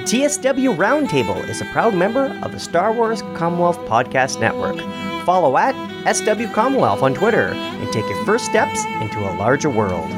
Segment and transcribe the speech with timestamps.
[0.00, 4.78] The TSW Roundtable is a proud member of the Star Wars Commonwealth Podcast Network.
[5.26, 5.74] Follow at
[6.10, 10.08] SW Commonwealth on Twitter and take your first steps into a larger world.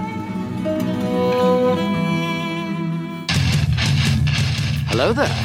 [4.87, 5.45] Hello there.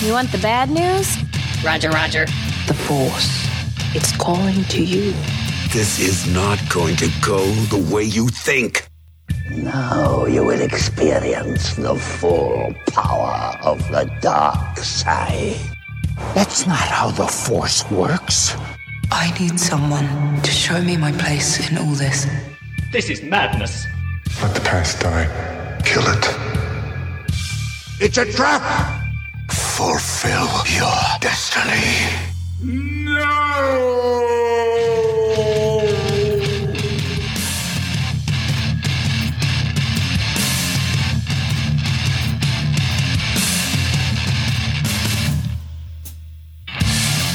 [0.00, 1.18] You want the bad news?
[1.62, 2.24] Roger, Roger.
[2.66, 3.46] The Force.
[3.94, 5.12] It's calling to you.
[5.74, 8.88] This is not going to go the way you think.
[9.54, 15.56] Now you will experience the full power of the dark side.
[16.34, 18.56] That's not how the Force works.
[19.12, 22.26] I need someone to show me my place in all this.
[22.90, 23.86] This is madness.
[24.42, 25.28] Let the past die.
[25.84, 26.24] Kill it.
[28.00, 28.62] It's a trap!
[29.50, 32.10] Fulfill your destiny.
[32.60, 34.23] No!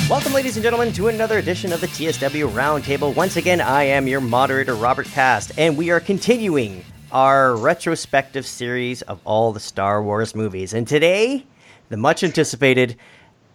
[0.09, 3.15] Welcome, ladies and gentlemen, to another edition of the TSW Roundtable.
[3.15, 9.03] Once again, I am your moderator, Robert Cast, and we are continuing our retrospective series
[9.03, 10.73] of all the Star Wars movies.
[10.73, 11.45] And today,
[11.89, 12.95] the much anticipated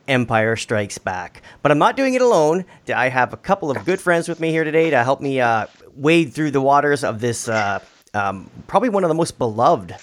[0.06, 1.42] Empire Strikes Back.
[1.60, 2.66] But I'm not doing it alone.
[2.94, 5.66] I have a couple of good friends with me here today to help me uh,
[5.96, 7.80] wade through the waters of this, uh,
[8.14, 9.96] um, probably one of the most beloved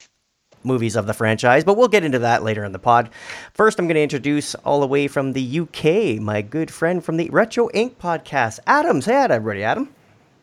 [0.64, 3.10] movies of the franchise, but we'll get into that later in the pod.
[3.54, 7.18] First, I'm going to introduce all the way from the UK, my good friend from
[7.18, 7.96] the Retro Inc.
[7.96, 9.02] podcast, Adam.
[9.02, 9.90] Say hi, everybody, Adam.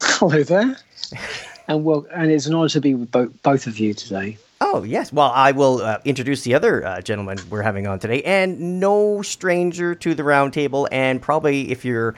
[0.03, 0.77] Hello there.
[1.69, 4.39] and well, and it's an honor to be with both, both of you today.
[4.61, 5.13] Oh, yes.
[5.13, 9.23] Well, I will uh, introduce the other uh, gentleman we're having on today, and no
[9.23, 10.89] stranger to the roundtable.
[10.91, 12.15] And probably if you're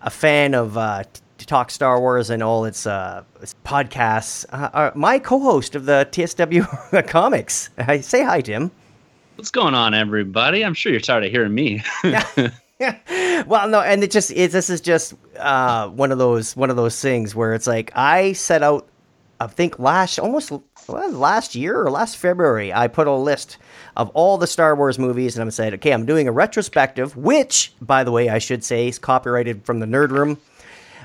[0.00, 1.02] a fan of uh,
[1.44, 6.08] to talk Star Wars and all its, uh, its podcasts, uh, my co-host of the
[6.10, 7.68] TSW comics.
[7.76, 8.70] I say hi, Tim.
[9.36, 10.64] What's going on, everybody?
[10.64, 11.82] I'm sure you're tired of hearing me.
[13.46, 16.76] well, no, and it just it, this is just uh, one of those one of
[16.76, 18.88] those things where it's like I set out,
[19.40, 20.50] I think last almost
[20.88, 23.58] well, last year or last February, I put a list
[23.96, 27.74] of all the Star Wars movies, and I'm saying, okay, I'm doing a retrospective, which,
[27.80, 30.38] by the way, I should say is copyrighted from the Nerd Room.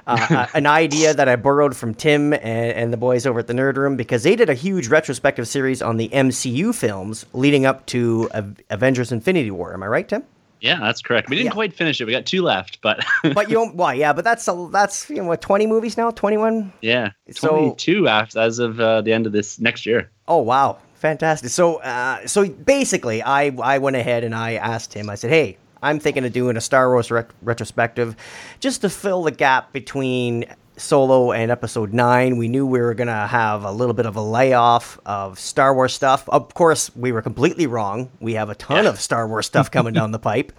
[0.10, 3.54] Uh, an idea that I borrowed from Tim and, and, the boys over at the
[3.54, 7.86] Nerd Room because they did a huge retrospective series on the MCU films leading up
[7.88, 8.30] to
[8.70, 9.74] Avengers: Infinity War.
[9.74, 10.24] Am I right, Tim?
[10.62, 11.30] Yeah, that's correct.
[11.30, 11.52] We didn't yeah.
[11.52, 12.06] quite finish it.
[12.06, 13.76] We got two left, but but you don't.
[13.76, 16.74] Well, yeah, but that's a, that's you know what twenty movies now, twenty one.
[16.82, 20.10] Yeah, twenty two so, after as of uh, the end of this next year.
[20.28, 21.50] Oh wow, fantastic!
[21.50, 25.10] So uh, so basically, I I went ahead and I asked him.
[25.10, 28.16] I said, hey, I'm thinking of doing a Star Wars ret- retrospective
[28.60, 30.46] just to fill the gap between
[30.78, 32.38] Solo and Episode 9.
[32.38, 35.74] We knew we were going to have a little bit of a layoff of Star
[35.74, 36.28] Wars stuff.
[36.30, 38.10] Of course, we were completely wrong.
[38.20, 38.90] We have a ton yeah.
[38.90, 40.52] of Star Wars stuff coming down the pipe.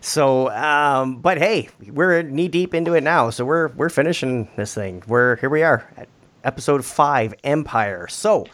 [0.00, 3.30] So, um, but hey, we're knee deep into it now.
[3.30, 5.02] So we're we're finishing this thing.
[5.06, 5.50] We're here.
[5.50, 6.08] We are at
[6.44, 8.06] episode five, Empire.
[8.08, 8.46] So,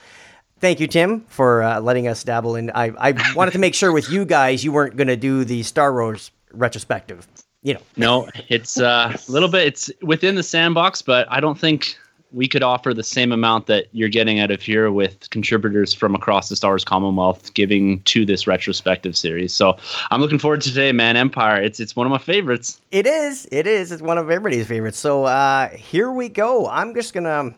[0.63, 2.71] Thank you, Tim, for uh, letting us dabble in.
[2.71, 5.65] I, I wanted to make sure with you guys you weren't going to do the
[5.65, 7.27] Star Wars retrospective.
[7.65, 7.81] You know.
[7.97, 9.67] No, it's uh, a little bit.
[9.67, 11.97] It's within the sandbox, but I don't think
[12.31, 16.15] we could offer the same amount that you're getting out of here with contributors from
[16.15, 19.53] across the Star Wars Commonwealth giving to this retrospective series.
[19.53, 19.77] So
[20.13, 21.17] I'm looking forward to today, man.
[21.17, 21.61] Empire.
[21.61, 22.81] It's it's one of my favorites.
[22.93, 23.49] It is.
[23.51, 23.91] It is.
[23.91, 24.99] It's one of everybody's favorites.
[24.99, 26.69] So uh, here we go.
[26.69, 27.53] I'm just gonna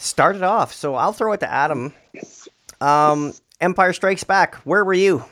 [0.00, 0.72] start it off.
[0.72, 1.92] So I'll throw it to Adam.
[2.80, 4.56] Um, Empire Strikes Back.
[4.64, 5.24] Where were you?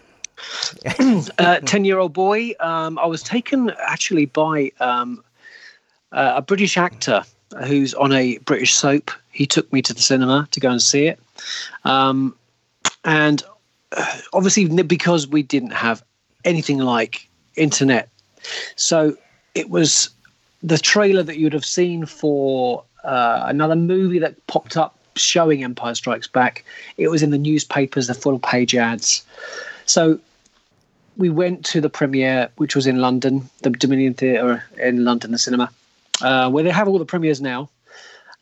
[1.39, 2.53] uh, Ten-year-old boy.
[2.61, 5.25] Um, I was taken actually by um,
[6.12, 7.25] uh, a British actor
[7.65, 9.11] who's on a British soap.
[9.31, 11.19] He took me to the cinema to go and see it,
[11.85, 12.37] um,
[13.05, 13.43] and
[13.97, 16.05] uh, obviously because we didn't have
[16.45, 18.09] anything like internet,
[18.77, 19.17] so
[19.55, 20.11] it was
[20.62, 25.94] the trailer that you'd have seen for uh, another movie that popped up showing Empire
[25.94, 26.64] Strikes Back.
[26.97, 29.25] It was in the newspapers, the full page ads.
[29.87, 30.20] So
[31.17, 35.38] we went to the premiere, which was in London, the Dominion Theatre in London, the
[35.38, 35.70] cinema,
[36.23, 37.69] uh, where they have all the premieres now,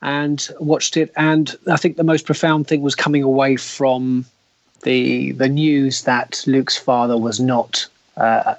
[0.03, 1.13] and watched it.
[1.17, 4.27] And I think the most profound thing was coming away from
[4.83, 7.87] the the news that Luke's father was not
[8.19, 8.55] uh,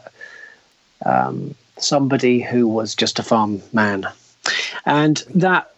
[1.05, 4.07] um, somebody who was just a farm man,
[4.85, 5.71] and that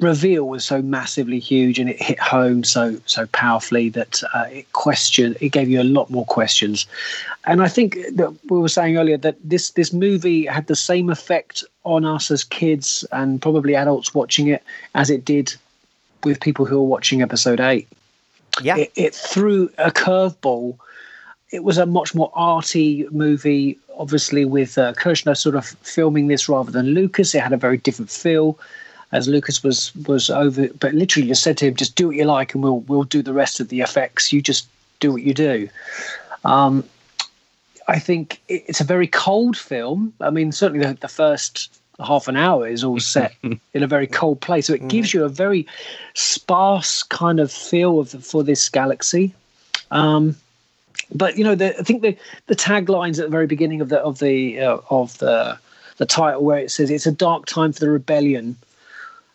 [0.00, 4.70] reveal was so massively huge and it hit home so so powerfully that uh, it
[4.72, 6.86] questioned it gave you a lot more questions
[7.46, 11.10] and i think that we were saying earlier that this this movie had the same
[11.10, 14.62] effect on us as kids and probably adults watching it
[14.94, 15.54] as it did
[16.22, 17.88] with people who were watching episode 8
[18.62, 20.78] yeah it, it threw a curveball
[21.54, 23.78] it was a much more arty movie.
[23.96, 27.76] Obviously, with uh, Kershner sort of filming this rather than Lucas, it had a very
[27.76, 28.58] different feel.
[29.14, 32.24] As Lucas was was over, but literally just said to him, "Just do what you
[32.24, 34.32] like, and we'll we'll do the rest of the effects.
[34.32, 34.66] You just
[35.00, 35.68] do what you do."
[36.44, 36.84] Um,
[37.86, 40.12] I think it's a very cold film.
[40.20, 44.06] I mean, certainly the, the first half an hour is all set in a very
[44.06, 45.66] cold place, so it gives you a very
[46.14, 49.32] sparse kind of feel of for this galaxy.
[49.90, 50.36] Um,
[51.14, 54.00] but you know, the, I think the the taglines at the very beginning of the
[54.00, 55.58] of the uh, of the
[55.98, 58.56] the title where it says it's a dark time for the rebellion,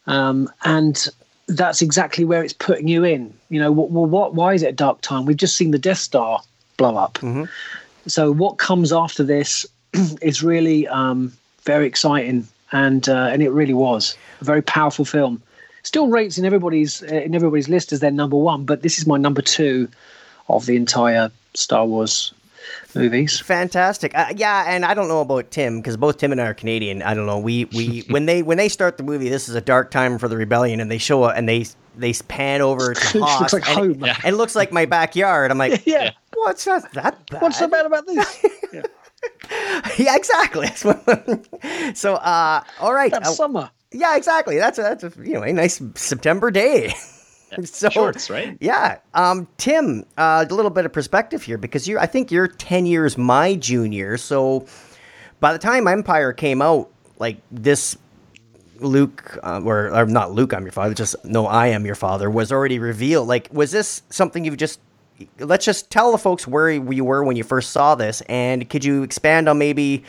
[0.10, 1.08] um, and
[1.48, 3.34] that's exactly where it's putting you in.
[3.50, 4.34] You know, well, what?
[4.34, 5.26] Why is it a dark time?
[5.26, 6.42] We've just seen the Death Star
[6.78, 7.20] blow up.
[8.08, 9.66] So what comes after this
[10.22, 11.32] is really um,
[11.64, 15.42] very exciting, and uh, and it really was a very powerful film.
[15.84, 19.06] Still rates in everybody's uh, in everybody's list as their number one, but this is
[19.06, 19.88] my number two
[20.50, 22.34] of the entire Star Wars
[22.96, 23.40] movies.
[23.40, 24.16] Fantastic.
[24.18, 27.02] Uh, yeah, and I don't know about Tim because both Tim and I are Canadian.
[27.02, 27.40] I don't know.
[27.40, 30.28] We we when they when they start the movie, this is a dark time for
[30.28, 31.66] the rebellion, and they show it and they
[31.98, 34.04] they pan over to Looks like and, home.
[34.04, 35.52] and it looks like my backyard.
[35.52, 36.12] I'm like, Yeah.
[36.36, 37.42] what's not that bad?
[37.42, 38.46] What's so bad about this?
[39.98, 40.68] yeah, exactly.
[41.94, 43.12] so, uh, all right.
[43.12, 43.70] That's Uh, summer.
[43.92, 44.58] yeah, exactly.
[44.58, 46.94] That's a, that's a you know a nice September day.
[47.64, 48.58] so Shorts, right?
[48.60, 49.00] Yeah.
[49.14, 52.86] Um, Tim, uh, a little bit of perspective here because you I think you're ten
[52.86, 54.18] years my junior.
[54.18, 54.66] So
[55.40, 57.98] by the time Empire came out, like this.
[58.82, 60.94] Luke, uh, or, or not Luke, I'm your father.
[60.94, 62.30] Just no, I am your father.
[62.30, 63.28] Was already revealed.
[63.28, 64.80] Like, was this something you've just?
[65.38, 68.86] Let's just tell the folks where you were when you first saw this, and could
[68.86, 70.06] you expand on maybe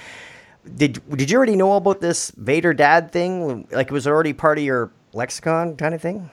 [0.76, 3.66] did did you already know about this Vader dad thing?
[3.70, 6.30] Like it was already part of your lexicon kind of thing?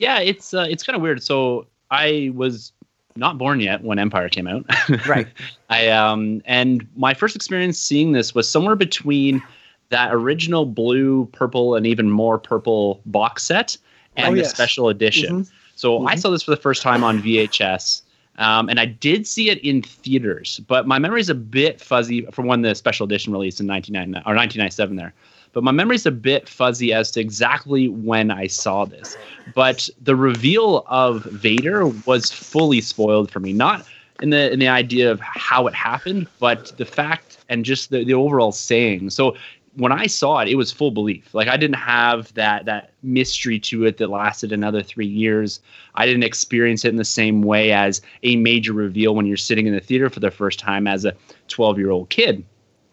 [0.00, 1.22] Yeah, it's uh, it's kind of weird.
[1.22, 2.72] So I was
[3.16, 4.64] not born yet when Empire came out.
[5.06, 5.28] Right.
[5.68, 9.42] I um and my first experience seeing this was somewhere between
[9.90, 13.76] that original blue, purple, and even more purple box set
[14.16, 15.46] and Oh, the special edition.
[15.76, 18.02] So I saw this for the first time on VHS.
[18.38, 22.24] Um, and I did see it in theaters, but my memory is a bit fuzzy
[22.32, 25.12] from when the special edition released in 1999 or 1997 there.
[25.52, 29.16] But my memory's a bit fuzzy as to exactly when I saw this.
[29.54, 33.52] But the reveal of Vader was fully spoiled for me.
[33.52, 33.86] Not
[34.22, 38.04] in the in the idea of how it happened, but the fact and just the,
[38.04, 39.10] the overall saying.
[39.10, 39.36] So
[39.74, 41.32] when I saw it, it was full belief.
[41.34, 45.60] Like I didn't have that that mystery to it that lasted another three years.
[45.94, 49.66] I didn't experience it in the same way as a major reveal when you're sitting
[49.66, 51.14] in the theater for the first time as a
[51.48, 52.44] 12 year old kid.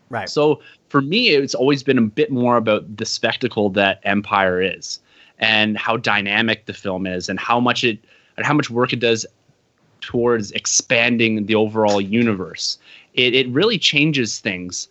[0.10, 0.30] Right.
[0.30, 5.00] So for me, it's always been a bit more about the spectacle that Empire is,
[5.40, 8.00] and how dynamic the film is, and how much it
[8.38, 9.26] and how much work it does
[10.02, 12.78] towards expanding the overall universe.
[13.14, 14.88] It it really changes things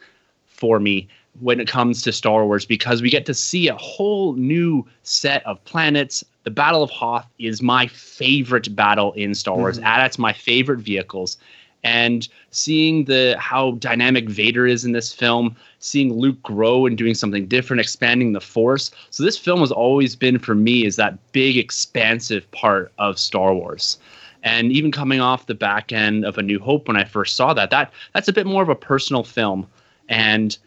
[0.46, 1.08] for me
[1.40, 5.44] when it comes to Star Wars because we get to see a whole new set
[5.46, 6.25] of planets.
[6.44, 9.76] The Battle of Hoth is my favorite battle in Star Wars.
[9.76, 11.37] And that's my favorite vehicles.
[11.86, 17.14] And seeing the how dynamic Vader is in this film, seeing Luke grow and doing
[17.14, 18.90] something different, expanding the Force.
[19.10, 23.54] So this film has always been for me is that big expansive part of Star
[23.54, 23.98] Wars.
[24.42, 27.54] And even coming off the back end of A New Hope when I first saw
[27.54, 29.64] that, that that's a bit more of a personal film.
[30.08, 30.58] And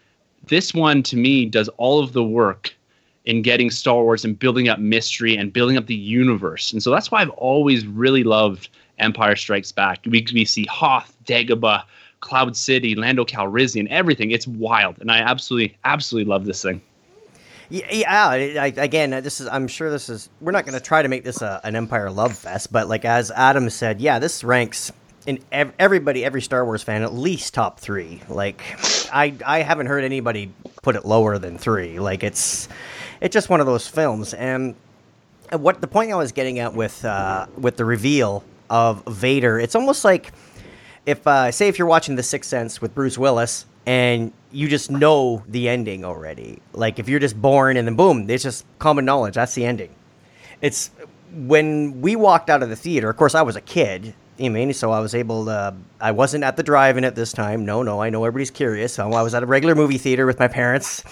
[0.46, 2.74] this one to me does all of the work
[3.26, 6.72] in getting Star Wars and building up mystery and building up the universe.
[6.72, 10.00] And so that's why I've always really loved Empire Strikes Back.
[10.06, 11.82] We, we see Hoth, Dagobah,
[12.20, 14.30] Cloud City, Lando Calrissian, everything.
[14.30, 14.98] It's wild.
[15.00, 16.80] And I absolutely, absolutely love this thing.
[17.70, 19.46] Yeah, yeah again, this is.
[19.46, 20.28] I'm sure this is.
[20.40, 23.04] We're not going to try to make this a, an Empire love fest, but like
[23.04, 24.90] as Adam said, yeah, this ranks
[25.26, 28.22] in ev- everybody, every Star Wars fan, at least top three.
[28.28, 28.62] Like,
[29.12, 30.52] I, I haven't heard anybody
[30.82, 32.00] put it lower than three.
[32.00, 32.68] Like, it's,
[33.20, 34.34] it's just one of those films.
[34.34, 34.74] And
[35.52, 39.74] what the point I was getting at with, uh, with the reveal of Vader, it's
[39.74, 40.32] almost like
[41.06, 44.90] if, uh, say, if you're watching The Sixth Sense with Bruce Willis and you just
[44.90, 46.60] know the ending already.
[46.72, 49.34] Like if you're just born and then boom, it's just common knowledge.
[49.34, 49.94] That's the ending.
[50.60, 50.90] It's
[51.32, 53.10] when we walked out of the theater.
[53.10, 54.14] Of course, I was a kid.
[54.38, 55.74] You mean so I was able to.
[56.00, 57.64] I wasn't at the drive-in at this time.
[57.64, 58.00] No, no.
[58.00, 58.94] I know everybody's curious.
[58.94, 61.04] So I was at a regular movie theater with my parents,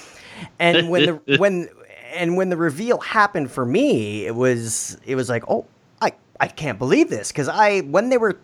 [0.59, 1.69] and when the when
[2.15, 5.67] and when the reveal happened for me, it was it was like, oh,
[6.41, 8.39] I can't believe this because I when they were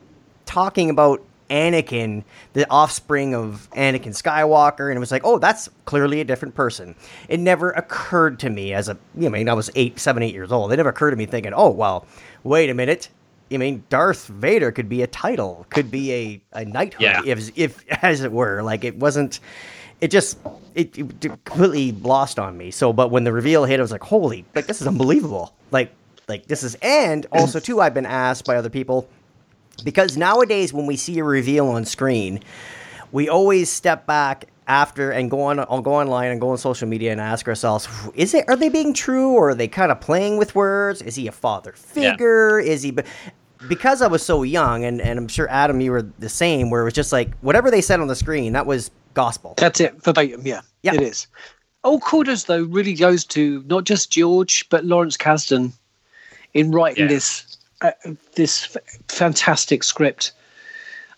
[0.47, 2.25] talking about Anakin,
[2.55, 6.95] the offspring of Anakin Skywalker, and it was like, oh, that's clearly a different person.
[7.29, 10.23] It never occurred to me as a, you know, I mean, I was eight, seven,
[10.23, 10.73] eight years old.
[10.73, 12.07] It never occurred to me thinking, oh, well,
[12.45, 13.11] wait a minute,
[13.53, 17.21] I mean, Darth Vader could be a title, could be a a knighthood, Yeah.
[17.25, 18.63] if if as it were.
[18.63, 19.39] Like it wasn't.
[20.01, 20.39] It just
[20.75, 22.71] it, it completely lost on me.
[22.71, 25.55] So, but when the reveal hit, I was like, holy, like this is unbelievable.
[25.71, 25.93] Like
[26.29, 29.09] like this is, and also too, I've been asked by other people
[29.85, 32.41] because nowadays when we see a reveal on screen,
[33.13, 36.89] we always step back after and go on I'll go online and go on social
[36.89, 40.01] media and ask ourselves is it are they being true or are they kind of
[40.01, 43.05] playing with words is he a father figure is he but
[43.69, 46.81] because I was so young and, and I'm sure Adam you were the same where
[46.81, 50.03] it was just like whatever they said on the screen that was gospel That's it,
[50.03, 50.47] verbatim.
[50.47, 50.95] Yeah, Yeah.
[50.95, 51.27] it is.
[51.83, 55.73] All kudos though really goes to not just George but Lawrence Kasdan
[56.55, 57.09] in writing Yeah.
[57.09, 57.91] this uh,
[58.37, 60.33] this f- fantastic script,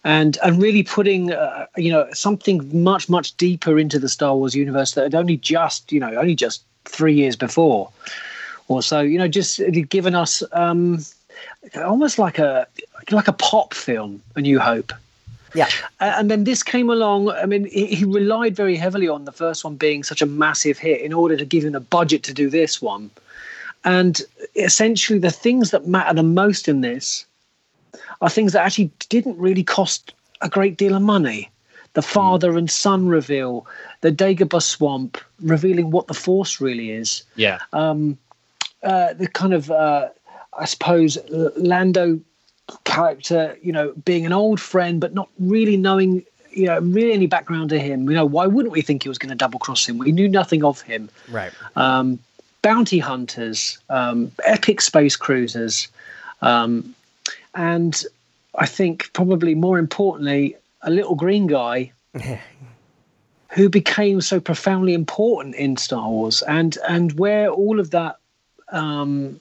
[0.05, 4.55] and and really putting uh, you know something much much deeper into the Star Wars
[4.55, 7.91] universe that had only just you know only just three years before,
[8.69, 10.99] or so you know just given us um,
[11.85, 12.67] almost like a
[13.11, 14.93] like a pop film, A New Hope.
[15.55, 15.69] yeah
[16.01, 17.31] and then this came along.
[17.31, 20.79] I mean, he, he relied very heavily on the first one being such a massive
[20.79, 23.11] hit in order to give him the budget to do this one.
[23.87, 24.21] And
[24.57, 27.25] essentially, the things that matter the most in this
[28.21, 30.13] are things that actually didn't really cost
[30.43, 31.51] a great deal of money.
[31.95, 33.67] The father and son reveal,
[34.03, 37.61] the Dagobah swamp revealing what the Force really is Yeah.
[37.73, 38.19] Um,
[38.83, 40.09] uh, the kind of uh,
[40.59, 41.17] I suppose
[41.57, 42.21] Lando
[42.85, 47.27] character, you know, being an old friend but not really knowing, you know, really any
[47.27, 48.11] background to him.
[48.11, 49.99] You know, why wouldn't we think he was going to double cross him?
[49.99, 51.09] We knew nothing of him.
[51.29, 52.19] right Um,
[52.67, 55.87] bounty hunters, um, epic space cruisers,
[56.43, 56.97] um,
[57.55, 58.03] and
[58.57, 61.93] I think probably more importantly, a little green guy
[63.51, 68.17] who became so profoundly important in Star Wars, and and where all of that
[68.73, 69.41] um,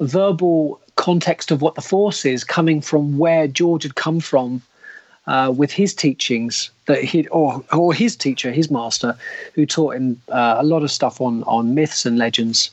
[0.00, 4.60] verbal context of what the Force is coming from where George had come from
[5.26, 9.16] uh, with his teachings that he or or his teacher, his master,
[9.54, 12.70] who taught him uh, a lot of stuff on on myths and legends.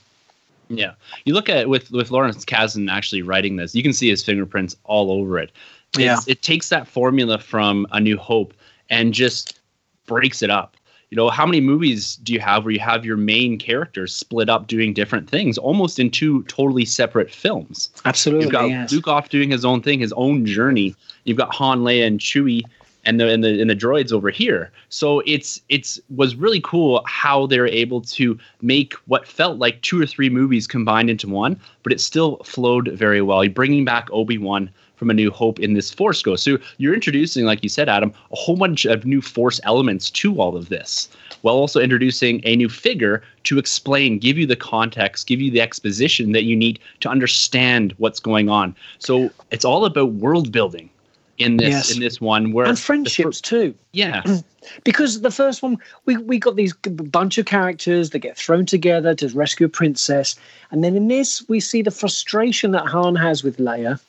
[0.69, 0.93] Yeah,
[1.25, 4.75] you look at with with Lawrence Kasdan actually writing this, you can see his fingerprints
[4.85, 5.51] all over it.
[5.93, 6.19] It's, Yeah.
[6.27, 8.53] it takes that formula from A New Hope
[8.89, 9.59] and just
[10.05, 10.76] breaks it up.
[11.09, 14.49] You know, how many movies do you have where you have your main characters split
[14.49, 17.89] up doing different things, almost in two totally separate films?
[18.03, 18.91] Absolutely, You've got yes.
[18.91, 20.95] Luke off doing his own thing, his own journey.
[21.23, 22.63] You've got Han, Leia, and Chewie,
[23.05, 24.69] and the and the and the droids over here.
[24.89, 29.81] So it's it's was really cool how they were able to make what felt like
[29.81, 33.45] two or three movies combined into one, but it still flowed very well.
[33.45, 36.43] You're bringing back Obi Wan from A New Hope in this Force Ghost.
[36.43, 40.41] So you're introducing, like you said, Adam, a whole bunch of new Force elements to
[40.41, 41.07] all of this,
[41.41, 45.61] while also introducing a new figure to explain, give you the context, give you the
[45.61, 48.75] exposition that you need to understand what's going on.
[48.99, 50.89] So it's all about world building
[51.37, 51.91] in this Yes.
[51.93, 53.75] in this one where and friendships too.
[53.93, 54.23] yeah.
[54.83, 59.13] because the first one we, we got these bunch of characters that get thrown together
[59.13, 60.35] to rescue a princess
[60.71, 63.99] and then in this we see the frustration that han has with leia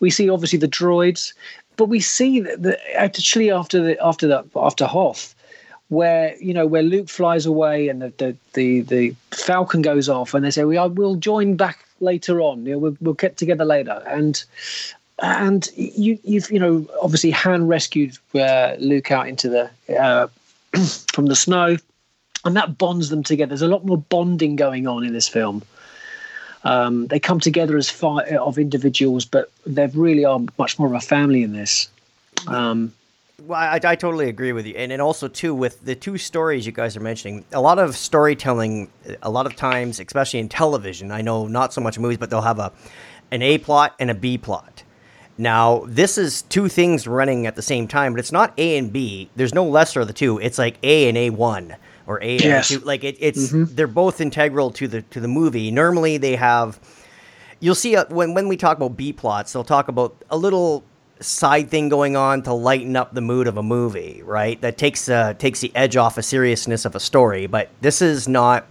[0.00, 1.32] we see obviously the droids
[1.76, 5.34] but we see that that actually after the after the after hoth
[5.88, 10.34] where you know where luke flies away and the the the, the falcon goes off
[10.34, 13.64] and they say we will join back later on you know, we'll, we'll get together
[13.64, 14.44] later and
[15.20, 20.28] and you you've you know obviously Han rescued uh, Luke out into the uh,
[21.12, 21.76] from the snow,
[22.44, 23.48] and that bonds them together.
[23.50, 25.62] There's a lot more bonding going on in this film.
[26.66, 30.94] Um, they come together as five of individuals, but they really are much more of
[30.94, 31.88] a family in this.
[32.48, 32.92] Um,
[33.46, 36.66] Well, I, I totally agree with you, and and also too with the two stories
[36.66, 38.88] you guys are mentioning, a lot of storytelling,
[39.22, 42.40] a lot of times, especially in television, I know not so much movies, but they'll
[42.52, 42.72] have a
[43.30, 44.82] an A plot and a B plot.
[45.38, 48.90] Now, this is two things running at the same time, but it's not A and
[48.90, 49.28] B.
[49.36, 50.38] There's no lesser of the two.
[50.38, 52.68] It's like A and A one or A Yes.
[52.68, 52.78] two.
[52.80, 55.70] Like it, it's they're both integral to the to the movie.
[55.70, 56.78] Normally, they have
[57.60, 60.84] you'll see uh, when when we talk about B plots, they'll talk about a little
[61.20, 64.60] side thing going on to lighten up the mood of a movie, right?
[64.60, 67.46] That takes uh, takes the edge off the seriousness of a story.
[67.46, 68.66] But this is not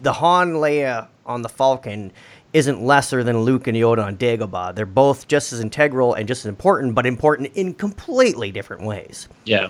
[0.00, 2.12] the Han Leia on the Falcon
[2.52, 4.74] isn't lesser than Luke and Yoda on Dagobah.
[4.74, 9.28] They're both just as integral and just as important, but important in completely different ways.
[9.44, 9.68] Yeah.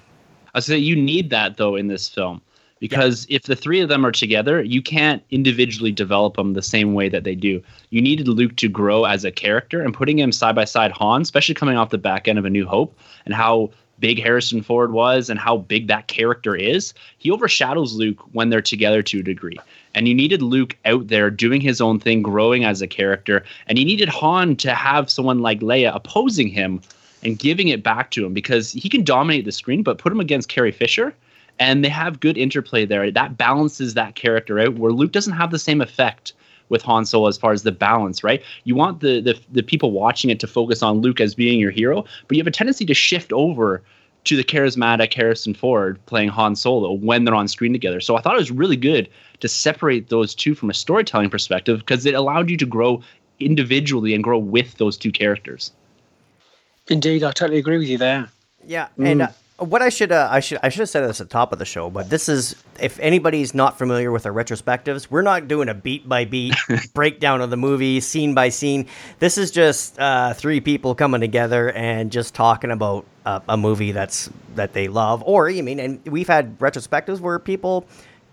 [0.55, 2.41] I say you need that though in this film
[2.79, 6.95] because if the three of them are together, you can't individually develop them the same
[6.95, 7.63] way that they do.
[7.91, 11.23] You needed Luke to grow as a character and putting him side by side Han,
[11.23, 14.93] especially coming off the back end of A New Hope and how big Harrison Ford
[14.93, 19.23] was and how big that character is, he overshadows Luke when they're together to a
[19.23, 19.59] degree.
[19.95, 23.45] And you needed Luke out there doing his own thing, growing as a character.
[23.67, 26.83] And you needed Han to have someone like Leia opposing him
[27.23, 30.21] and giving it back to him because he can dominate the screen, but put him
[30.21, 31.15] against Carrie Fisher
[31.59, 33.11] and they have good interplay there.
[33.11, 36.33] That balances that character out where Luke doesn't have the same effect
[36.69, 38.43] with Han Solo as far as the balance, right?
[38.65, 41.71] You want the, the the people watching it to focus on Luke as being your
[41.71, 43.83] hero, but you have a tendency to shift over
[44.25, 48.01] to the charismatic Harrison Ford playing Han Solo when they're on screen together.
[48.01, 49.09] So I thought it was really good
[49.41, 53.03] to separate those two from a storytelling perspective because it allowed you to grow
[53.39, 55.71] individually and grow with those two characters.
[56.89, 58.29] Indeed, I totally agree with you there.
[58.67, 61.29] Yeah, and uh, what I should uh, I should I should have said this at
[61.29, 65.09] the top of the show, but this is if anybody's not familiar with our retrospectives,
[65.11, 66.55] we're not doing a beat by beat
[66.95, 68.87] breakdown of the movie, scene by scene.
[69.19, 73.93] This is just uh, three people coming together and just talking about uh, a movie
[73.93, 77.87] that's that they love, or you mean, and we've had retrospectives where people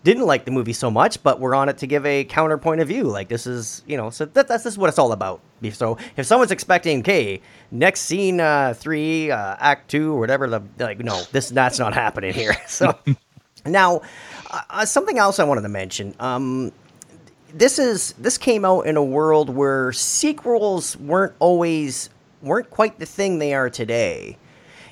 [0.03, 2.89] didn't like the movie so much, but we're on it to give a counterpoint of
[2.89, 3.03] view.
[3.03, 5.39] Like this is, you know, so that, that's just what it's all about.
[5.71, 7.41] So if someone's expecting, okay,
[7.71, 11.93] next scene, uh, three, uh, act two, or whatever, the like, no, this that's not
[11.93, 12.55] happening here.
[12.67, 12.97] So
[13.65, 14.01] now,
[14.51, 16.13] uh, something else I wanted to mention.
[16.19, 16.71] Um,
[17.53, 22.09] this is this came out in a world where sequels weren't always
[22.41, 24.37] weren't quite the thing they are today.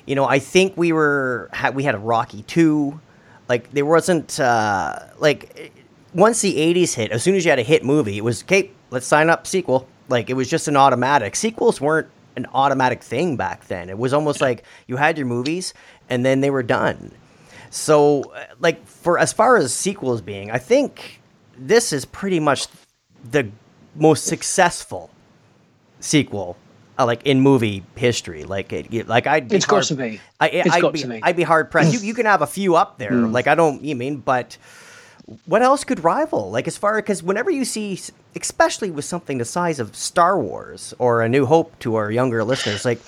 [0.06, 3.00] You know, I think we were we had a Rocky two
[3.52, 5.40] like there wasn't uh, like
[6.14, 8.70] once the 80s hit as soon as you had a hit movie it was okay
[8.92, 9.88] let's sign up sequel.
[10.08, 11.34] Like it was just an automatic.
[11.34, 13.90] Sequels weren't an automatic thing back then.
[13.90, 15.74] It was almost like you had your movies
[16.08, 17.10] and then they were done.
[17.70, 21.20] So like for as far as sequels being i think
[21.56, 22.66] this is pretty much
[23.30, 23.48] the
[23.94, 25.10] most successful
[26.00, 26.56] sequel
[26.98, 28.44] uh, like in movie history.
[28.44, 30.20] Like it, like I'd be it's hard, got to be.
[30.40, 31.22] I, it's I'd got be, to be.
[31.22, 31.92] I'd be hard pressed.
[31.92, 33.12] you you can have a few up there.
[33.12, 33.32] Mm.
[33.32, 33.82] Like I don't.
[33.82, 34.56] You mean, but
[35.46, 36.50] what else could rival?
[36.50, 37.98] Like as far because whenever you see,
[38.36, 42.44] especially with something the size of Star Wars or A New Hope to our younger
[42.44, 43.00] listeners, like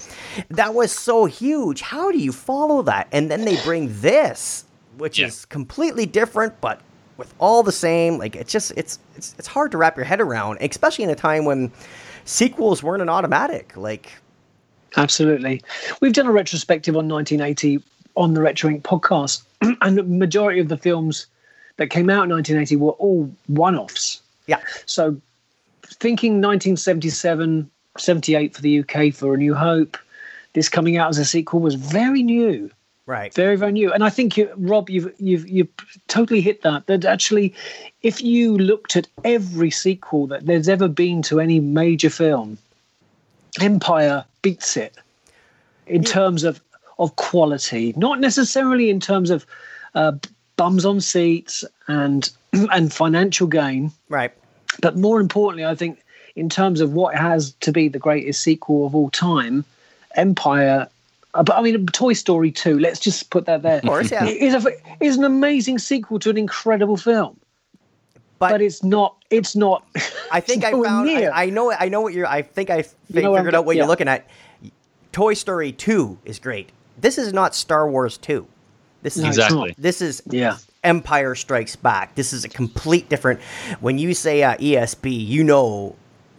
[0.51, 1.81] that was so huge.
[1.81, 3.09] How do you follow that?
[3.13, 4.65] And then they bring this,
[4.97, 5.27] which yeah.
[5.27, 6.81] is completely different, but
[7.17, 8.19] with all the same.
[8.19, 11.15] Like it's just it's it's it's hard to wrap your head around, especially in a
[11.15, 11.73] time when
[12.25, 13.77] sequels weren't an automatic.
[13.77, 14.13] Like,
[14.97, 15.63] absolutely.
[16.01, 17.83] We've done a retrospective on 1980
[18.17, 18.83] on the Retro Inc.
[18.83, 19.43] podcast,
[19.81, 21.27] and the majority of the films
[21.77, 24.23] that came out in 1980 were all one-offs.
[24.47, 24.61] Yeah.
[24.87, 25.21] So,
[25.85, 29.97] thinking 1977, 78 for the UK for A New Hope,
[30.53, 32.71] this coming out as a sequel was very new.
[33.07, 33.35] Right.
[33.35, 33.93] Very, very new.
[33.93, 35.69] And I think you, Rob, you've you've you've
[36.09, 36.87] totally hit that.
[36.87, 37.55] That actually,
[38.03, 42.57] if you looked at every sequel that there's ever been to any major film,
[43.61, 44.97] Empire beats it
[45.87, 46.09] in yeah.
[46.09, 46.63] terms of
[46.99, 49.45] of quality, not necessarily in terms of
[49.95, 50.13] uh,
[50.57, 53.93] bums on seats and and financial gain.
[54.09, 54.33] Right.
[54.81, 56.03] But more importantly, I think
[56.37, 59.65] in terms of what has to be the greatest sequel of all time,
[60.15, 60.94] Empire uh,
[61.43, 63.79] but I mean, Toy Story 2, let's just put that there.
[63.79, 64.25] Of course, yeah.
[64.25, 64.71] Is, a,
[65.01, 67.39] is an amazing sequel to an incredible film.
[68.39, 69.17] But, but it's not.
[69.31, 69.87] It's not.
[70.31, 71.09] I think I found.
[71.09, 71.73] I, I, know.
[71.73, 72.27] I know what you're.
[72.27, 73.83] I think I f- you know figured out what yeah.
[73.83, 74.29] you're looking at.
[75.13, 76.71] Toy Story Two is great.
[77.01, 78.47] This is not Star Wars Two.
[79.03, 79.75] This is exactly.
[79.79, 80.59] This is yeah.
[80.83, 82.17] Empire Strikes Back.
[82.17, 83.41] This is a complete different.
[83.81, 85.97] When you say uh, ESB, you know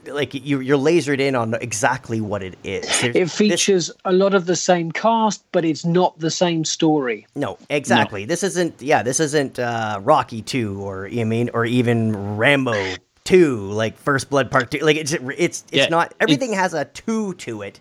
[0.08, 2.84] like you, you're lasered in on exactly what it is.
[3.02, 6.65] There's, it features this, a lot of the same cast, but it's not the same
[6.65, 7.28] story.
[7.36, 8.22] No, exactly.
[8.22, 8.28] No.
[8.28, 8.82] This isn't.
[8.82, 14.30] Yeah, this isn't uh, Rocky two or you mean or even Rambo two, like First
[14.30, 14.80] Blood Part two.
[14.80, 16.13] Like it's it's it's yeah, not.
[16.20, 17.80] Everything has a two to it,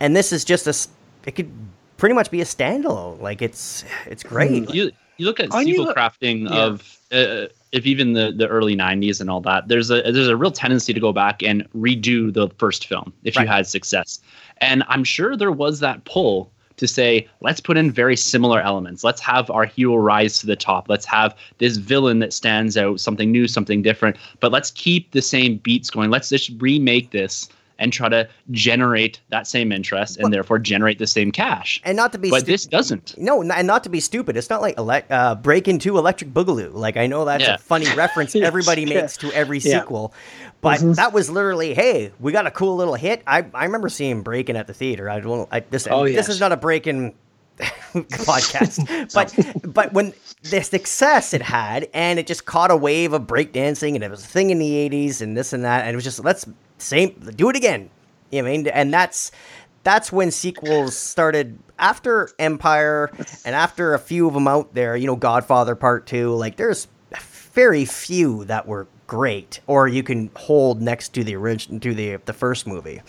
[0.00, 0.88] and this is just a.
[1.26, 1.50] It could
[1.96, 3.20] pretty much be a standalone.
[3.20, 4.72] Like it's it's great.
[4.72, 6.64] You you look at sequel crafting yeah.
[6.64, 6.98] of.
[7.10, 10.50] Uh, if even the, the early 90s and all that there's a there's a real
[10.50, 13.42] tendency to go back and redo the first film if right.
[13.42, 14.20] you had success.
[14.60, 19.04] And i'm sure there was that pull to say let's put in very similar elements.
[19.04, 20.88] Let's have our hero rise to the top.
[20.88, 24.16] Let's have this villain that stands out something new something different.
[24.40, 26.10] But let's keep the same beats going.
[26.10, 31.06] Let's just remake this and try to generate that same interest and therefore generate the
[31.06, 31.80] same cash.
[31.84, 33.16] And not to be, but stu- this doesn't.
[33.18, 34.36] No, and not to be stupid.
[34.36, 36.72] It's not like ele- uh, break into Electric Boogaloo.
[36.74, 37.54] Like I know that's yeah.
[37.54, 39.02] a funny reference yes, everybody yeah.
[39.02, 39.80] makes to every yeah.
[39.80, 40.12] sequel,
[40.60, 40.92] but mm-hmm.
[40.94, 43.22] that was literally, hey, we got a cool little hit.
[43.26, 45.08] I, I remember seeing Breaking at the theater.
[45.08, 45.48] I don't.
[45.52, 46.26] I, this oh, yes.
[46.26, 47.14] this is not a Breaking
[47.94, 49.12] podcast.
[49.14, 50.12] but but when
[50.42, 54.24] the success it had, and it just caught a wave of breakdancing, and it was
[54.24, 56.46] a thing in the '80s, and this and that, and it was just let's
[56.78, 57.90] same, do it again.
[58.30, 59.30] You know I mean, and that's
[59.84, 63.10] that's when sequels started after Empire
[63.44, 66.88] and after a few of them out there, you know, Godfather Part 2, like there's
[67.52, 72.16] very few that were great or you can hold next to the original to the
[72.26, 73.00] the first movie.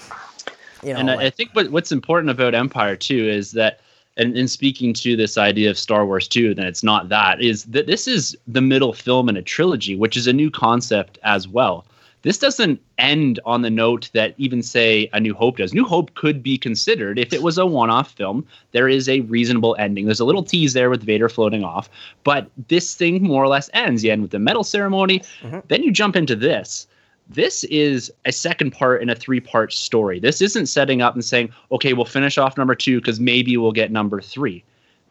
[0.82, 3.82] You know, and like, I think what, what's important about Empire too is that
[4.15, 7.63] and in speaking to this idea of Star Wars 2, then it's not that, is
[7.65, 11.47] that this is the middle film in a trilogy, which is a new concept as
[11.47, 11.86] well.
[12.21, 15.73] This doesn't end on the note that even say A New Hope does.
[15.73, 18.45] New Hope could be considered if it was a one-off film.
[18.71, 20.05] There is a reasonable ending.
[20.05, 21.89] There's a little tease there with Vader floating off,
[22.23, 24.03] but this thing more or less ends.
[24.03, 25.60] You end with the medal ceremony, mm-hmm.
[25.69, 26.88] then you jump into this.
[27.29, 30.19] This is a second part in a three-part story.
[30.19, 33.71] This isn't setting up and saying, "Okay, we'll finish off number 2 because maybe we'll
[33.71, 34.63] get number 3."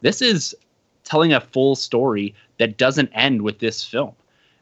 [0.02, 0.54] This is
[1.04, 4.12] telling a full story that doesn't end with this film.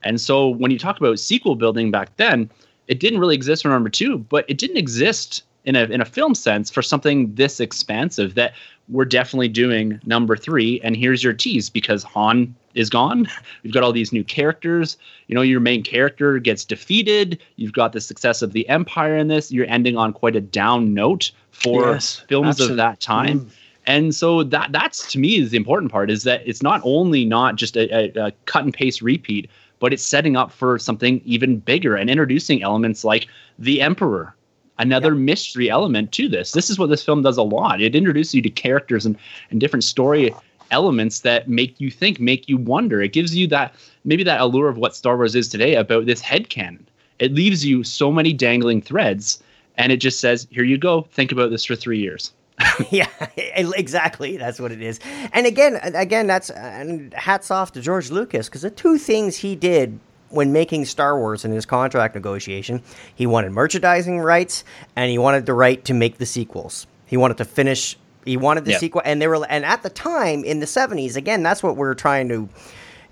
[0.06, 2.48] And so when you talk about sequel building back then,
[2.86, 6.04] it didn't really exist for number two, but it didn't exist in a in a
[6.04, 8.54] film sense for something this expansive that
[8.88, 10.80] we're definitely doing number three.
[10.82, 13.28] And here's your tease because Han is gone.
[13.64, 14.96] We've got all these new characters.
[15.26, 17.42] You know, your main character gets defeated.
[17.56, 19.50] You've got the success of the Empire in this.
[19.50, 22.74] You're ending on quite a down note for yes, films absolutely.
[22.74, 23.40] of that time.
[23.40, 23.50] Mm.
[23.88, 27.24] And so that that's to me is the important part is that it's not only
[27.24, 31.20] not just a, a, a cut and paste repeat, but it's setting up for something
[31.24, 33.26] even bigger and introducing elements like
[33.58, 34.34] the Emperor,
[34.78, 35.18] another yep.
[35.18, 36.52] mystery element to this.
[36.52, 37.80] This is what this film does a lot.
[37.80, 39.16] It introduces you to characters and,
[39.50, 40.34] and different story
[40.70, 43.00] elements that make you think, make you wonder.
[43.00, 46.20] It gives you that maybe that allure of what Star Wars is today about this
[46.20, 46.88] head canon.
[47.18, 49.42] It leaves you so many dangling threads
[49.78, 52.32] and it just says, here you go, think about this for three years.
[52.90, 54.36] yeah, exactly.
[54.36, 54.98] That's what it is.
[55.32, 59.54] And again, again, that's and hats off to George Lucas because the two things he
[59.54, 59.98] did
[60.30, 62.82] when making Star Wars in his contract negotiation,
[63.14, 64.64] he wanted merchandising rights
[64.96, 66.86] and he wanted the right to make the sequels.
[67.04, 67.96] He wanted to finish.
[68.24, 68.80] He wanted the yep.
[68.80, 69.46] sequel, and they were.
[69.48, 72.48] And at the time in the seventies, again, that's what we're trying to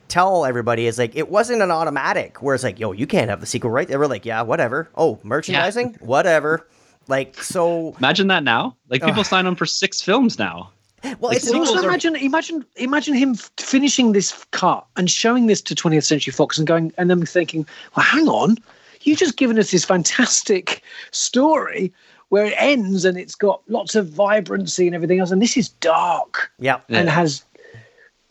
[0.09, 3.41] tell everybody is like it wasn't an automatic where it's like, yo, you can't have
[3.41, 3.87] the sequel, right?
[3.87, 4.89] They were like, yeah, whatever.
[4.97, 6.07] Oh, merchandising, yeah.
[6.07, 6.67] whatever.
[7.09, 7.95] Like so.
[7.99, 8.77] Imagine that now.
[8.89, 10.71] Like people uh, sign on for six films now.
[11.03, 11.85] Well, like, it's also are...
[11.85, 16.67] imagine imagine imagine him finishing this cut and showing this to 20th Century Fox and
[16.67, 18.57] going and then thinking, well, hang on,
[19.03, 21.93] you've just given us this fantastic story
[22.31, 25.69] where it ends and it's got lots of vibrancy and everything else, and this is
[25.69, 26.51] dark.
[26.59, 27.15] Yeah, and yeah.
[27.15, 27.45] has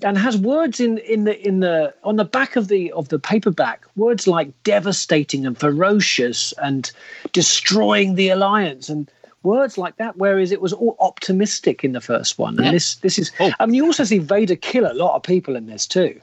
[0.04, 3.20] and has words in in the in the on the back of the of the
[3.20, 6.92] paperback words like devastating and ferocious and
[7.32, 9.10] destroying the alliance and
[9.44, 12.72] words like that whereas it was all optimistic in the first one and yeah.
[12.72, 13.52] this this is oh.
[13.60, 16.20] i mean you also see vader kill a lot of people in this too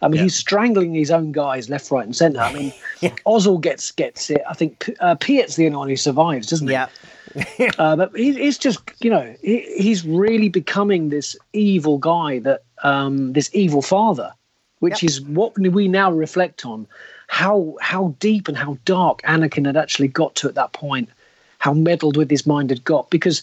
[0.00, 0.22] I mean, yeah.
[0.24, 2.38] he's strangling his own guys left, right, and centre.
[2.38, 3.14] I mean, yeah.
[3.26, 4.42] Ozzel gets gets it.
[4.48, 6.72] I think uh, Piett's the only one who survives, doesn't he?
[6.72, 6.88] Yeah.
[7.78, 12.62] uh, but he, he's just, you know, he, he's really becoming this evil guy that,
[12.82, 14.32] um, this evil father,
[14.80, 15.10] which yep.
[15.10, 16.86] is what we now reflect on.
[17.26, 21.10] How how deep and how dark Anakin had actually got to at that point,
[21.58, 23.10] how meddled with his mind had got.
[23.10, 23.42] Because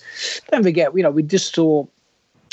[0.51, 1.85] don't forget, you know, we just saw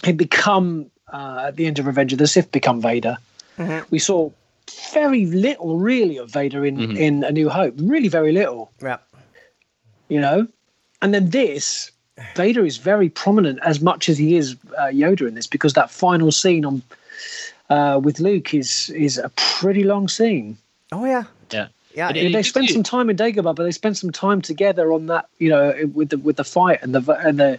[0.02, 3.16] him become uh, at the end of Revenge of the Sith become Vader.
[3.58, 3.86] Mm-hmm.
[3.90, 4.30] We saw
[4.92, 6.96] very little really of Vader in mm-hmm.
[6.96, 7.74] in A New Hope.
[7.78, 8.70] Really, very little.
[8.82, 8.98] Yeah.
[10.08, 10.46] You know,
[11.00, 11.90] and then this,
[12.36, 15.90] Vader is very prominent as much as he is uh, Yoda in this because that
[15.90, 16.82] final scene on
[17.70, 20.56] uh, with Luke is is a pretty long scene.
[20.90, 21.68] Oh yeah, yeah.
[21.94, 25.06] Yeah, it, they spend some time in Dagobah, but they spend some time together on
[25.06, 27.58] that, you know, with the with the fight and the and the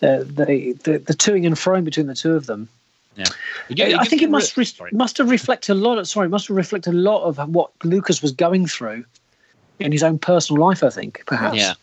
[0.00, 2.68] the the, the, the toing and froing between the two of them.
[3.16, 3.24] Yeah,
[3.74, 5.98] get, I think it must re- must have reflected a lot.
[5.98, 9.04] Of, sorry, must have reflected a lot of what Lucas was going through
[9.78, 10.82] in his own personal life.
[10.82, 11.56] I think, perhaps.
[11.56, 11.74] Yeah,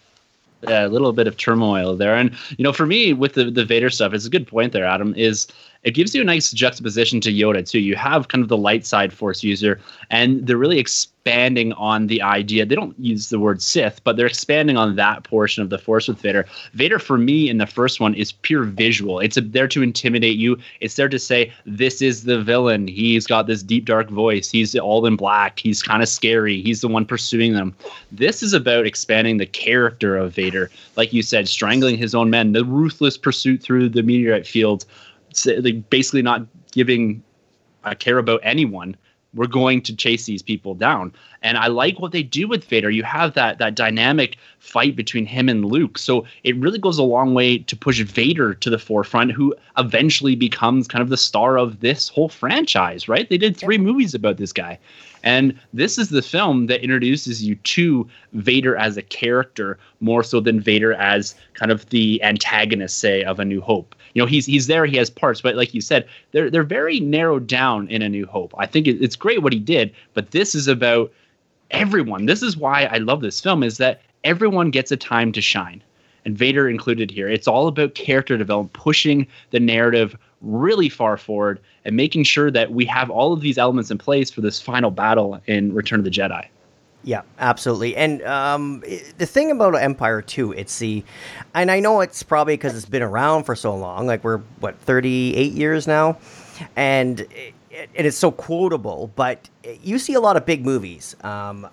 [0.67, 2.15] a little bit of turmoil there.
[2.15, 4.85] And you know, for me, with the the Vader stuff, it's a good point there,
[4.85, 5.13] Adam.
[5.15, 5.47] Is
[5.83, 7.79] it gives you a nice juxtaposition to Yoda too.
[7.79, 12.21] You have kind of the light side Force user, and they're really expanding on the
[12.21, 12.65] idea.
[12.65, 16.07] They don't use the word Sith, but they're expanding on that portion of the Force
[16.07, 16.45] with Vader.
[16.73, 19.19] Vader, for me, in the first one, is pure visual.
[19.19, 20.57] It's a, there to intimidate you.
[20.79, 22.87] It's there to say this is the villain.
[22.87, 24.49] He's got this deep dark voice.
[24.49, 25.59] He's all in black.
[25.59, 26.61] He's kind of scary.
[26.61, 27.75] He's the one pursuing them.
[28.11, 32.53] This is about expanding the character of Vader, like you said, strangling his own men,
[32.53, 34.85] the ruthless pursuit through the meteorite field
[35.89, 37.23] basically not giving
[37.83, 38.95] a care about anyone
[39.33, 42.89] we're going to chase these people down And I like what they do with Vader.
[42.89, 45.97] You have that that dynamic fight between him and Luke.
[45.97, 50.35] So it really goes a long way to push Vader to the forefront, who eventually
[50.35, 53.29] becomes kind of the star of this whole franchise, right?
[53.29, 54.79] They did three movies about this guy.
[55.23, 60.39] And this is the film that introduces you to Vader as a character more so
[60.39, 63.95] than Vader as kind of the antagonist, say, of A New Hope.
[64.13, 66.99] You know, he's he's there, he has parts, but like you said, they're they're very
[66.99, 68.53] narrowed down in A New Hope.
[68.57, 71.11] I think it's great what he did, but this is about
[71.71, 72.25] everyone.
[72.25, 75.83] This is why I love this film is that everyone gets a time to shine.
[76.25, 77.29] And Vader included here.
[77.29, 82.71] It's all about character development, pushing the narrative really far forward and making sure that
[82.71, 86.05] we have all of these elements in place for this final battle in Return of
[86.05, 86.45] the Jedi.
[87.03, 87.95] Yeah, absolutely.
[87.95, 88.83] And um,
[89.17, 91.03] the thing about Empire too, it's the,
[91.55, 94.05] and I know it's probably because it's been around for so long.
[94.05, 96.17] Like we're what thirty eight years now,
[96.75, 97.25] and
[97.79, 99.11] it, it is so quotable.
[99.15, 99.49] But
[99.81, 101.15] you see a lot of big movies.
[101.23, 101.67] Um,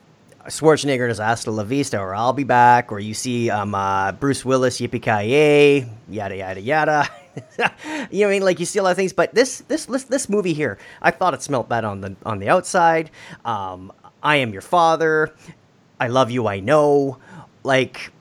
[0.47, 4.45] Schwarzenegger does Hasta La Vista, or I'll be back, or you see um, uh, Bruce
[4.45, 7.09] Willis, Yippee Ki yada yada yada.
[7.37, 7.69] you know,
[8.09, 10.29] what I mean, like you see a lot of things, but this this this this
[10.29, 13.11] movie here, I thought it smelled bad on the on the outside.
[13.45, 13.92] Um,
[14.23, 15.35] I am your father.
[15.99, 16.47] I love you.
[16.47, 17.19] I know.
[17.62, 18.12] Like,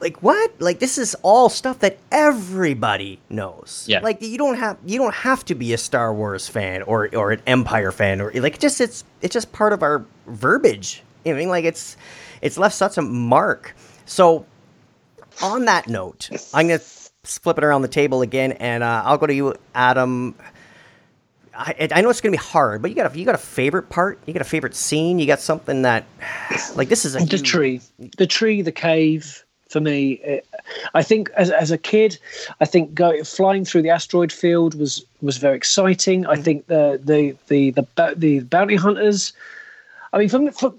[0.00, 0.60] like what?
[0.60, 3.84] Like this is all stuff that everybody knows.
[3.88, 4.00] Yeah.
[4.00, 7.32] Like you don't have you don't have to be a Star Wars fan or or
[7.32, 11.02] an Empire fan or like just it's it's just part of our verbiage.
[11.24, 11.96] You know, what I mean, like it's
[12.42, 13.74] it's left such a mark.
[14.04, 14.46] So,
[15.42, 16.78] on that note, I'm gonna
[17.24, 20.36] flip it around the table again, and uh, I'll go to you, Adam.
[21.58, 23.88] I, I know it's gonna be hard, but you got a, you got a favorite
[23.88, 24.20] part?
[24.26, 25.18] You got a favorite scene?
[25.18, 26.04] You got something that,
[26.76, 27.80] like, this is a the huge- tree,
[28.18, 29.42] the tree, the cave.
[29.76, 30.46] For me, it,
[30.94, 32.18] I think as, as a kid,
[32.62, 36.24] I think go, flying through the asteroid field was was very exciting.
[36.24, 39.34] I think the the the the, the bounty hunters.
[40.14, 40.78] I mean, from, from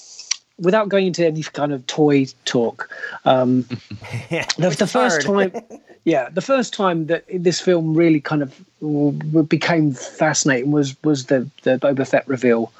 [0.60, 2.88] without going into any kind of toy talk,
[3.24, 3.62] um,
[4.30, 5.52] the, the first time,
[6.04, 11.50] yeah, the first time that this film really kind of became fascinating was was the
[11.64, 12.70] the Boba Fett reveal.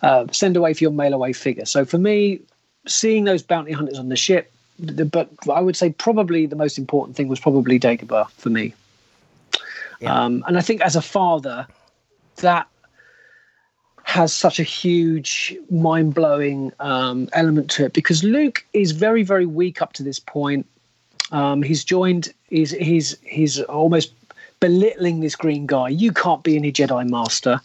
[0.00, 1.66] Uh, send away for your mail away figure.
[1.66, 2.40] So for me,
[2.86, 7.16] seeing those bounty hunters on the ship, but I would say probably the most important
[7.16, 8.74] thing was probably Dagobah for me.
[10.06, 11.66] Um, and I think as a father,
[12.36, 12.68] that
[14.04, 19.44] has such a huge, mind blowing um, element to it because Luke is very, very
[19.44, 20.66] weak up to this point.
[21.30, 22.32] Um, he's joined.
[22.48, 24.12] He's he's he's almost
[24.60, 25.88] belittling this green guy.
[25.88, 27.60] You can't be any Jedi Master.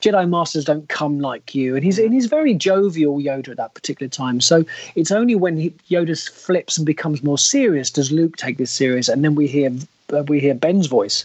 [0.00, 3.74] Jedi Masters don't come like you, and he's and he's very jovial Yoda at that
[3.74, 4.40] particular time.
[4.40, 8.70] So it's only when he, Yoda flips and becomes more serious does Luke take this
[8.70, 9.70] serious, and then we hear
[10.12, 11.24] uh, we hear Ben's voice.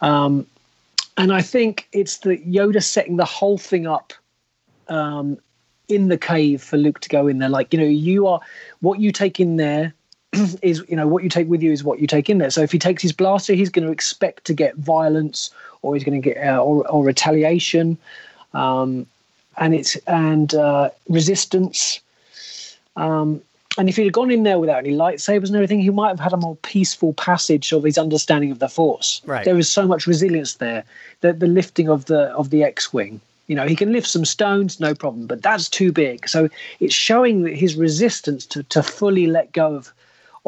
[0.00, 0.46] Um,
[1.16, 4.12] and I think it's the Yoda setting the whole thing up
[4.88, 5.38] um,
[5.88, 7.48] in the cave for Luke to go in there.
[7.48, 8.40] Like you know, you are
[8.80, 9.94] what you take in there
[10.62, 12.50] is you know what you take with you is what you take in there.
[12.50, 15.50] So if he takes his blaster, he's going to expect to get violence,
[15.82, 17.96] or he's going to get uh, or, or retaliation,
[18.54, 19.06] um,
[19.58, 22.00] and it's and uh, resistance.
[22.96, 23.42] Um,
[23.78, 26.20] and if he'd have gone in there without any lightsabers and everything, he might have
[26.20, 29.20] had a more peaceful passage of his understanding of the Force.
[29.26, 29.44] Right.
[29.44, 30.84] There is so much resilience there.
[31.20, 33.20] The the lifting of the of the X-wing.
[33.46, 36.28] You know, he can lift some stones, no problem, but that's too big.
[36.28, 36.48] So
[36.80, 39.92] it's showing that his resistance to, to fully let go of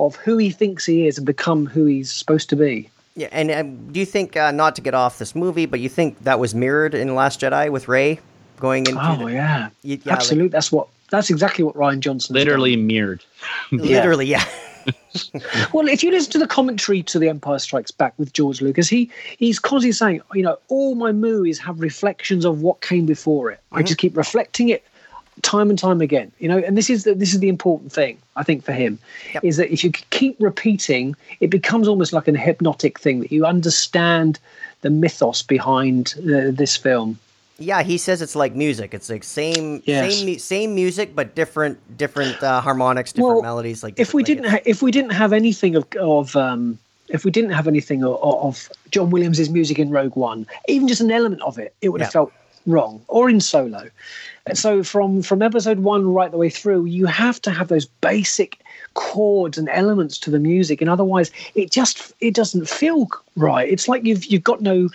[0.07, 2.89] of who he thinks he is and become who he's supposed to be.
[3.17, 5.89] Yeah, and um, do you think uh, not to get off this movie, but you
[5.89, 8.21] think that was mirrored in Last Jedi with Rey
[8.61, 9.01] going into?
[9.03, 10.49] Oh the- yeah, Y- yeah, like- absolutely.
[10.49, 10.89] that's what.
[11.11, 13.25] That's exactly what Rian Johnson Literally mirrored.
[13.73, 14.45] literally, yeah.
[15.73, 18.89] Well, if you listen to the commentary to The Empire Strikes Back with George Lucas,
[18.89, 23.51] he he's constantly saying, you know, all my movies have reflections of what came before
[23.51, 23.61] it.
[23.73, 24.85] I just keep reflecting it
[25.43, 26.31] time and time again.
[26.39, 28.99] You know, and this is the, this is the important thing I think for him
[29.35, 29.45] Yep.
[29.45, 33.45] is that if you keep repeating, it becomes almost like an hypnotic thing that you
[33.47, 34.39] understand
[34.83, 37.19] the mythos behind uh, this film.
[37.61, 38.95] Yeah, he says it's like music.
[38.95, 40.15] It's like same Yes.
[40.19, 43.83] same same music, but different different uh, harmonics, different Well, melodies.
[43.83, 47.25] Like if we different- didn't ha- if we didn't have anything of of um, if
[47.25, 51.11] we didn't have anything of, of John Williams's music in Rogue One, even just an
[51.11, 52.13] element of it, it would have Yeah.
[52.13, 52.33] felt
[52.67, 53.01] wrong.
[53.09, 53.89] Or in Solo.
[54.49, 57.87] And so from from episode one right the way through, you have to have those
[57.87, 58.59] basic
[58.95, 63.69] chords and elements to the music, and otherwise it just it doesn't feel right.
[63.69, 64.89] It's like you've you've got no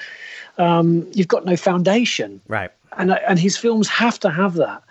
[0.57, 2.71] um, you've got no foundation, right.
[2.97, 4.83] and and his films have to have that.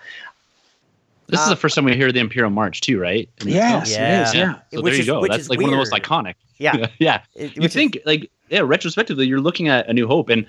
[1.29, 3.29] This is the first time we hear the Imperial March too, right?
[3.41, 4.05] In this Yes, film?
[4.07, 4.35] it is.
[4.35, 4.55] Yeah.
[4.73, 5.27] So Which there you is- go.
[5.27, 6.35] That's is like one of the most iconic.
[6.59, 6.89] Yeah.
[6.99, 7.23] yeah.
[7.35, 10.47] It- you which is- think like yeah, retrospectively, you're looking at A New Hope, and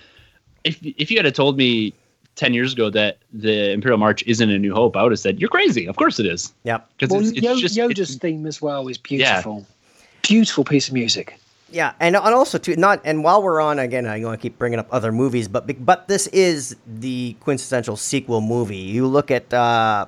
[0.63, 1.93] if if you had told me
[2.35, 5.39] ten years ago that the Imperial March isn't a New Hope, I would have said
[5.39, 5.87] you're crazy.
[5.87, 6.53] Of course it is.
[6.63, 6.89] Yep.
[6.97, 9.65] Because Well, it's, it's Yo- just Yoda's it's- theme as well is beautiful.
[10.21, 11.37] Beautiful piece of music.
[11.69, 14.57] Yeah, and and also too not and while we're on again, I want to keep
[14.59, 18.77] bringing up other movies, but but this is the quintessential sequel movie.
[18.77, 20.05] You look at uh,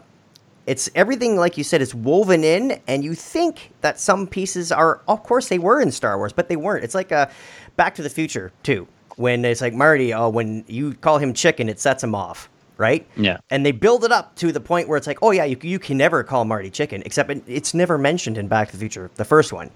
[0.67, 5.01] it's everything like you said is woven in, and you think that some pieces are,
[5.07, 6.83] of course, they were in Star Wars, but they weren't.
[6.83, 7.31] It's like a
[7.77, 11.69] Back to the Future too, when it's like Marty, oh, when you call him chicken,
[11.69, 12.49] it sets him off.
[12.77, 13.07] Right?
[13.15, 13.37] Yeah.
[13.49, 15.79] And they build it up to the point where it's like, oh, yeah, you, you
[15.79, 19.09] can never call Marty chicken, except it, it's never mentioned in Back to the Future,
[19.15, 19.71] the first one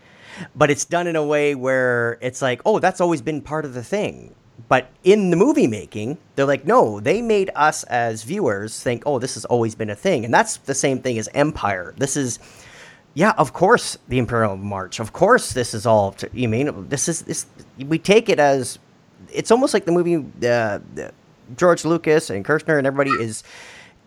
[0.56, 3.74] but it's done in a way where it's like, oh, that's always been part of
[3.74, 4.34] the thing.
[4.68, 9.18] But in the movie making, they're like, no, they made us as viewers think, oh,
[9.18, 10.26] this has always been a thing.
[10.26, 11.94] And that's the same thing as Empire.
[11.98, 12.40] This is,
[13.14, 15.00] yeah, of course, the Imperial March.
[15.00, 17.46] Of course, this is all, to, you mean, this is, this,
[17.78, 18.80] we take it as,
[19.32, 20.80] it's almost like the movie, uh,
[21.56, 23.44] George Lucas and Kershner and everybody is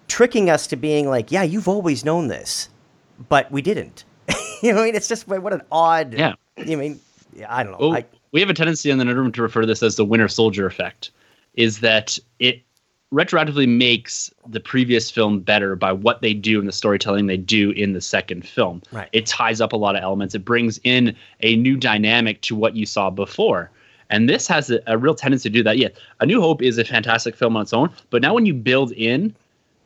[0.09, 2.69] tricking us to being like, yeah, you've always known this,
[3.29, 4.05] but we didn't.
[4.63, 6.15] you know, what I mean, it's just what an odd.
[6.15, 6.35] Yeah.
[6.57, 7.01] You mean,
[7.35, 7.89] yeah, I don't know.
[7.89, 9.97] Well, I, we have a tendency in the nerd room to refer to this as
[9.97, 11.11] the Winter Soldier effect,
[11.55, 12.63] is that it
[13.13, 17.71] retroactively makes the previous film better by what they do in the storytelling they do
[17.73, 18.83] in the second film.
[18.91, 19.09] Right.
[19.13, 20.35] It ties up a lot of elements.
[20.35, 23.71] It brings in a new dynamic to what you saw before.
[24.12, 25.79] And this has a, a real tendency to do that.
[25.79, 25.88] Yeah,
[26.20, 28.92] A New Hope is a fantastic film on its own, but now when you build
[28.92, 29.35] in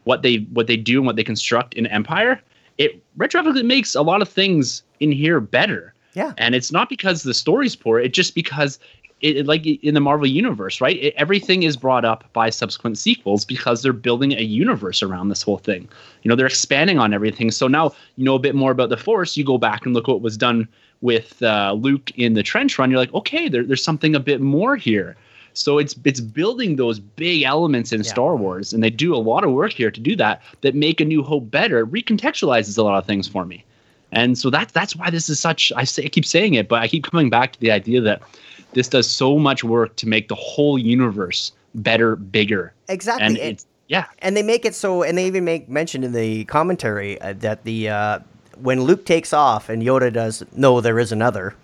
[0.04, 2.40] what they what they do and what they construct in Empire,
[2.76, 5.94] it retroactively makes a lot of things in here better.
[6.14, 6.32] Yeah.
[6.38, 8.78] And it's not because the story's poor, it's just because
[9.20, 10.96] it, it- like in the Marvel universe, right?
[11.02, 15.42] It, everything is brought up by subsequent sequels because they're building a universe around this
[15.42, 15.88] whole thing.
[16.22, 17.50] You know, they're expanding on everything.
[17.50, 19.36] So now you know a bit more about the Force.
[19.36, 20.68] You go back and look what was done
[21.00, 22.90] with uh, Luke in the trench run.
[22.90, 25.16] You're like, okay, there, there's something a bit more here.
[25.54, 29.42] So it's it's building those big elements in Star Wars, and they do a lot
[29.42, 30.42] of work here to do that.
[30.61, 31.78] That make A New Hope better.
[31.80, 33.64] It recontextualizes a lot of things for me,
[34.12, 35.72] and so that's that's why this is such.
[35.74, 38.20] I say I keep saying it, but I keep coming back to the idea that
[38.74, 43.26] this does so much work to make the whole universe better, bigger, exactly.
[43.26, 46.12] and And- it's yeah, and they make it so, and they even make mention in
[46.12, 48.18] the commentary uh, that the uh,
[48.60, 51.54] when Luke takes off and Yoda does, no, there is another.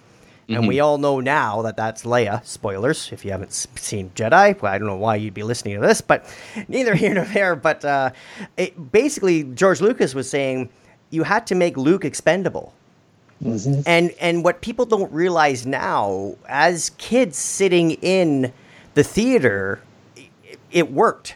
[0.48, 0.68] And Mhm.
[0.68, 2.44] we all know now that that's Leia.
[2.44, 4.61] Spoilers if you haven't seen Jedi.
[4.61, 6.26] Well, I don't know why you'd be listening to this, but
[6.68, 7.55] neither here nor there.
[7.57, 8.11] But uh,
[8.57, 10.68] it, basically, George Lucas was saying
[11.11, 12.74] you had to make Luke expendable.
[13.87, 18.52] And and what people don't realize now, as kids sitting in
[18.94, 19.81] the theater,
[20.16, 21.35] it, it worked.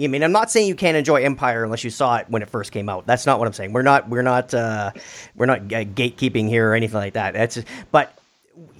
[0.00, 2.48] I mean, I'm not saying you can't enjoy Empire unless you saw it when it
[2.48, 3.06] first came out.
[3.06, 3.72] That's not what I'm saying.
[3.72, 4.92] We're not we're not uh,
[5.34, 7.34] we're not uh, gatekeeping here or anything like that.
[7.34, 8.16] That's but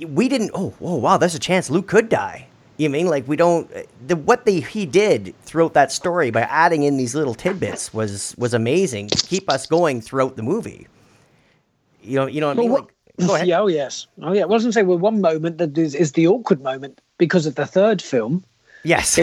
[0.00, 0.52] we didn't.
[0.54, 1.16] Oh, whoa, wow!
[1.16, 2.46] There's a chance Luke could die.
[2.76, 3.68] You mean like we don't?
[4.06, 8.36] The what they he did throughout that story by adding in these little tidbits was
[8.38, 10.86] was amazing to keep us going throughout the movie.
[12.00, 12.70] You know, you know what I mean?
[12.70, 13.48] Well, Like, go ahead.
[13.48, 14.42] Yeah, oh yes, oh yeah.
[14.42, 17.44] Well, I wasn't saying say, well, one moment that is, is the awkward moment because
[17.44, 18.44] of the third film.
[18.84, 19.18] Yes.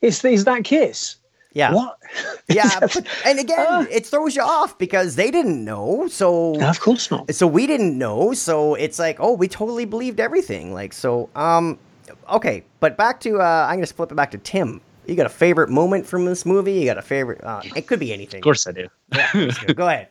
[0.00, 1.16] It's is that kiss.
[1.54, 1.72] Yeah.
[1.72, 1.98] What?
[2.46, 6.06] Yeah, but, and again, it throws you off because they didn't know.
[6.08, 7.34] So of course not.
[7.34, 8.34] So we didn't know.
[8.34, 10.74] So it's like, oh, we totally believed everything.
[10.74, 11.30] Like so.
[11.34, 11.78] Um,
[12.30, 14.82] okay, but back to uh, I'm gonna flip it back to Tim.
[15.06, 16.74] You got a favorite moment from this movie?
[16.74, 17.42] You got a favorite?
[17.42, 18.38] Uh, it could be anything.
[18.38, 18.88] of course I do.
[19.74, 20.08] Go ahead.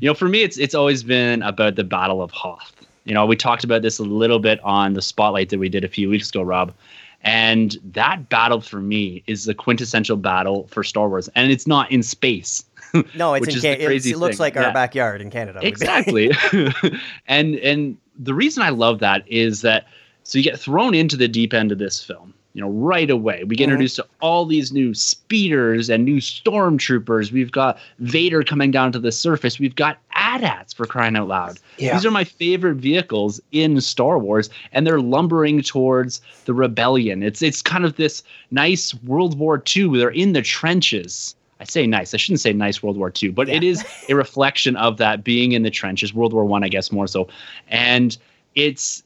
[0.00, 2.72] you know, for me, it's it's always been about the Battle of Hoth.
[3.04, 5.84] You know, we talked about this a little bit on the spotlight that we did
[5.84, 6.74] a few weeks ago, Rob.
[7.22, 11.90] And that battle for me is the quintessential battle for Star Wars, and it's not
[11.90, 12.64] in space.
[13.14, 14.44] No, it's in is the Can- it's, it looks thing.
[14.44, 14.72] like our Yeah.
[14.72, 15.58] backyard in Canada.
[15.62, 16.30] exactly
[17.26, 19.86] and and the reason i love that is that
[20.22, 23.44] so you get thrown into the deep end of this film you know right away
[23.44, 23.72] we get Mhm.
[23.72, 28.98] introduced to all these new speeders and new stormtroopers we've got vader coming down to
[28.98, 31.92] the surface we've got AT-ATs for crying out loud Yeah.
[31.94, 37.42] these are my favorite vehicles in star wars and they're lumbering towards the rebellion it's
[37.42, 42.12] it's kind of this nice world war ii they're in the trenches I say nice.
[42.12, 45.52] I shouldn't say nice World War II, but it is a reflection of that being
[45.52, 47.28] in the trenches, World War One, I, guess more so.
[47.68, 48.14] And
[48.54, 49.02] it's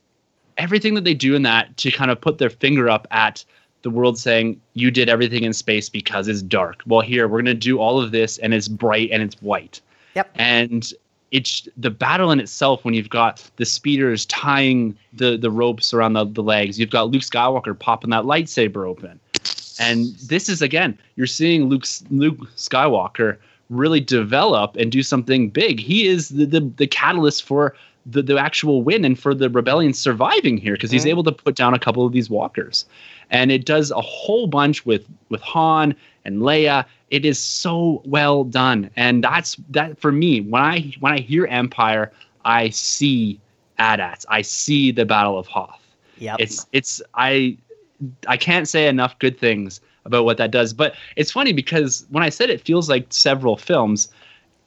[0.56, 3.44] everything that they do in that to kind of put their finger up at
[3.82, 6.82] the world saying, You did everything in space because it's dark.
[6.86, 9.80] Well, here we're gonna do all of this and it's bright and it's white.
[10.14, 10.30] Yep.
[10.34, 10.92] And
[11.30, 16.14] it's the battle in itself when you've got the speeders tying the the ropes around
[16.14, 19.20] the, the legs, you've got Luke Skywalker popping that lightsaber open.
[19.78, 23.38] And this is again, you're seeing Luke Luke Skywalker
[23.70, 25.80] really develop and do something big.
[25.80, 27.74] He is the the, the catalyst for
[28.06, 31.10] the, the actual win and for the rebellion surviving here because he's Mhm.
[31.10, 32.86] able to put down a couple of these walkers.
[33.30, 35.94] And it does a whole bunch with with han
[36.24, 36.84] and leia.
[37.10, 38.90] It is so well done.
[38.96, 42.10] And that's that for me when i when i hear empire
[42.44, 43.38] i see
[43.78, 45.80] AT-ATs i see the battle of hoth.
[46.18, 47.56] Yeah it's it's i
[48.26, 50.72] i can't say enough good things about what that does.
[50.72, 54.08] But it's funny because when i said it feels like several films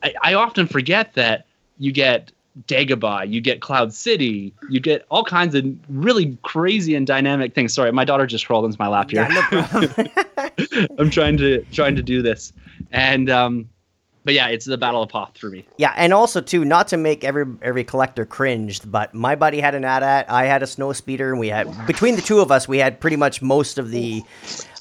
[0.03, 1.45] i, I often forget that
[1.79, 2.31] you get
[2.67, 7.73] Dagobah, you get Cloud City, you get all kinds of really crazy and dynamic things.
[7.73, 9.27] Sorry, my daughter just crawled into my lap here.
[9.29, 10.87] Yeah, no.
[10.99, 12.53] I'm trying to trying to do this,
[12.91, 13.67] and um,
[14.23, 15.65] but yeah, it's the Battle of Hoth for me.
[15.77, 19.73] Yeah, and also too, not to make every every collector cringe, but my buddy had
[19.73, 22.67] an AT-AT, I had a snow speeder, and we had between the two of us,
[22.67, 24.21] we had pretty much most of the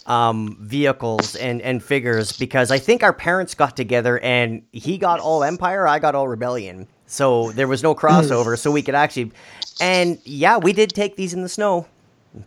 [0.06, 5.20] um, vehicles and and figures because I think our parents got together and he got
[5.20, 9.32] all Empire, I got all Rebellion, so there was no crossover, so we could actually,
[9.80, 11.86] and yeah, we did take these in the snow.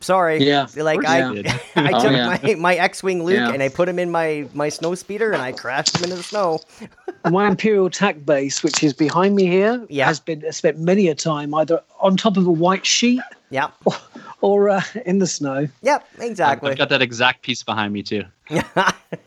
[0.02, 0.44] Sorry.
[0.44, 0.66] Yeah.
[0.76, 1.48] Like I, you did.
[1.76, 2.40] I Oh, took yeah.
[2.44, 3.52] my, my X-wing Luke Yeah.
[3.52, 6.24] and I put him in my my snow speeder and I crashed him into the
[6.24, 6.60] snow.
[7.30, 10.08] my Imperial attack base, which is behind me here, Yeah.
[10.08, 13.68] has been spent many a time either on top of a white sheet Yeah.
[14.42, 16.04] or uh, in the snow Yep.
[16.18, 16.72] Exactly.
[16.72, 18.24] I've got that exact piece behind me too.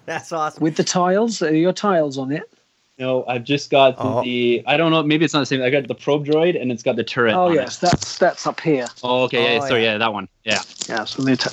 [0.06, 0.60] That's awesome.
[0.60, 1.40] with the tiles.
[1.40, 2.50] Your tiles on it?
[2.98, 4.22] No, I've just got Oh.
[4.24, 4.62] the.
[4.66, 5.02] I don't know.
[5.04, 5.62] Maybe it's not the same.
[5.62, 7.34] I got the probe droid, and it's got the turret.
[7.34, 7.80] Oh yes, It.
[7.82, 8.86] that's that's up here.
[9.04, 9.54] Oh, okay.
[9.54, 9.84] Yeah, Oh, sorry.
[9.84, 9.92] yeah.
[9.92, 9.98] Yeah.
[9.98, 10.28] that one.
[10.48, 10.62] Yeah.
[10.88, 11.52] Yeah, so the attack.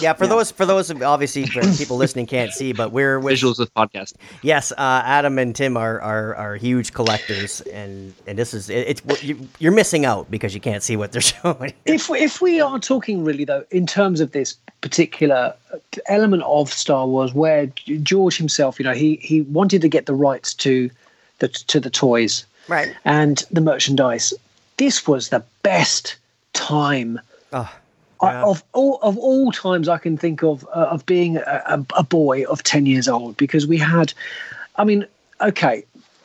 [0.00, 3.58] Yeah, for those for those obviously for people listening can't see, but we're with Visuals
[3.58, 4.14] with podcast.
[4.42, 8.86] yes, uh, Adam and Tim are, are are huge collectors, and and this is it,
[9.02, 11.72] it's you, you're missing out because you can't see what they're showing.
[11.86, 15.52] If if we are talking really though, in terms of this particular
[16.06, 17.66] element of Star Wars, where
[18.02, 20.88] George himself, you know, he he wanted to get the rights to
[21.40, 22.94] the to the toys Right.
[23.04, 24.32] and the merchandise.
[24.76, 26.16] This was the best
[26.52, 27.18] time
[27.52, 27.70] Oh,
[28.20, 32.02] I- of all of all times I can think of uh, of being a, a,
[32.02, 34.12] boy of ten years old because we had,
[34.76, 35.06] I mean,
[35.40, 35.84] okay,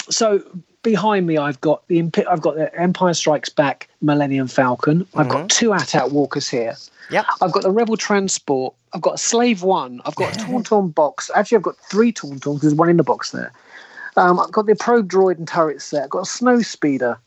[0.10, 0.42] so
[0.84, 5.02] behind me I've got the I've got the Empire Strikes Back Millennium Falcon.
[5.16, 5.38] I've Mm-hmm.
[5.38, 6.76] got two AT-AT walkers here.
[7.12, 7.26] Yep.
[7.42, 8.76] I've got the Rebel Transport.
[8.94, 10.00] I've got a Slave One.
[10.06, 11.32] I've got a Tauntaun box.
[11.36, 13.52] Actually, I've got three Tauntauns because there's one in the box there.
[14.16, 16.04] Um, I've got the probe droid and turrets there.
[16.04, 17.18] I've got a snow speeder,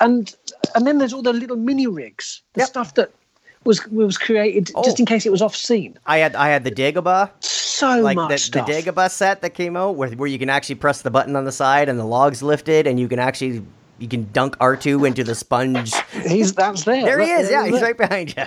[0.00, 0.34] and
[0.74, 2.68] and then there's all the little mini rigs, the Yep.
[2.68, 3.10] stuff that
[3.66, 4.94] was was created just Oh.
[4.98, 5.98] in case it was off scene.
[6.06, 8.72] I had I had the Dagobah, So like much the, the.
[8.72, 11.52] Dagobah set that came out where where you can actually press the button on the
[11.52, 13.62] side and the logs lifted, and you can actually
[13.98, 15.92] you can dunk R two into the sponge.
[16.26, 17.04] He's that's there.
[17.04, 17.50] There he is.
[17.50, 17.72] Yeah, Look.
[17.72, 18.44] he's right behind you.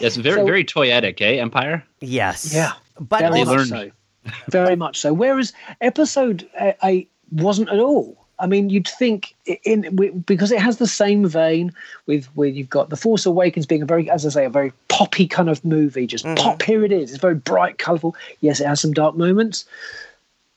[0.00, 0.16] Yes.
[0.16, 1.34] Very So- very toyetic, eh?
[1.40, 1.84] Empire.
[2.00, 2.52] Yes.
[2.54, 3.92] Yeah, But very They also- much learned.
[4.26, 4.30] so.
[4.50, 5.12] Very much so.
[5.14, 8.19] Whereas episode uh, eight wasn't at all.
[8.40, 9.34] I mean, you'd think
[9.64, 9.94] in
[10.26, 11.72] because it has the same vein
[12.06, 14.72] with where you've got the Force Awakens being a very, as I say, a very
[14.88, 16.06] poppy kind of movie.
[16.06, 16.36] Just Mm-hmm.
[16.42, 16.62] pop.
[16.62, 17.10] Here it is.
[17.10, 18.14] It's very bright, colourful.
[18.40, 19.64] Yes, it has some dark moments,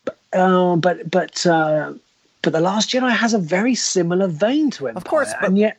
[0.06, 1.94] but uh, but but uh,
[2.42, 4.98] but the Last Jedi has a very similar vein to Empire.
[4.98, 5.78] Of course, but- and yet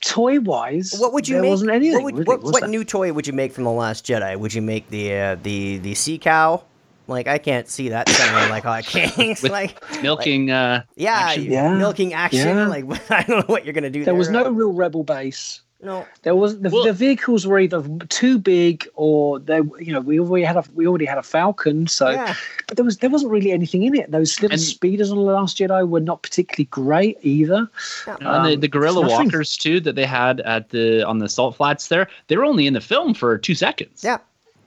[0.00, 1.50] toy wise, What would you there make?
[1.50, 1.94] wasn't anything.
[2.02, 4.36] what would- really, what, what new toy would you make from the Last Jedi?
[4.38, 6.62] Would you make the uh, the the sea cow?
[7.06, 9.42] Like I can't see that sounding like hot kings.
[9.42, 10.50] With like Milking.
[10.50, 11.44] uh, yeah, action.
[11.44, 11.74] Yeah.
[11.74, 12.48] milking action.
[12.48, 12.66] Yeah.
[12.68, 14.04] Like I don't know what you're gonna do.
[14.04, 15.60] There was no real rebel base.
[15.82, 16.06] no.
[16.22, 20.18] There was the, Well- the vehicles were either too big or they, you know, we
[20.18, 22.34] already had a we already had a Falcon, so Yeah.
[22.68, 24.10] but there was there wasn't really anything in it.
[24.10, 27.68] Those little And- speeders on the Last Jedi were not particularly great either.
[28.06, 31.56] and the, the gorilla Um, walkers too that they had at the on the salt
[31.56, 32.08] flats there.
[32.28, 34.02] They were only in the film for two seconds.
[34.02, 34.18] Yeah.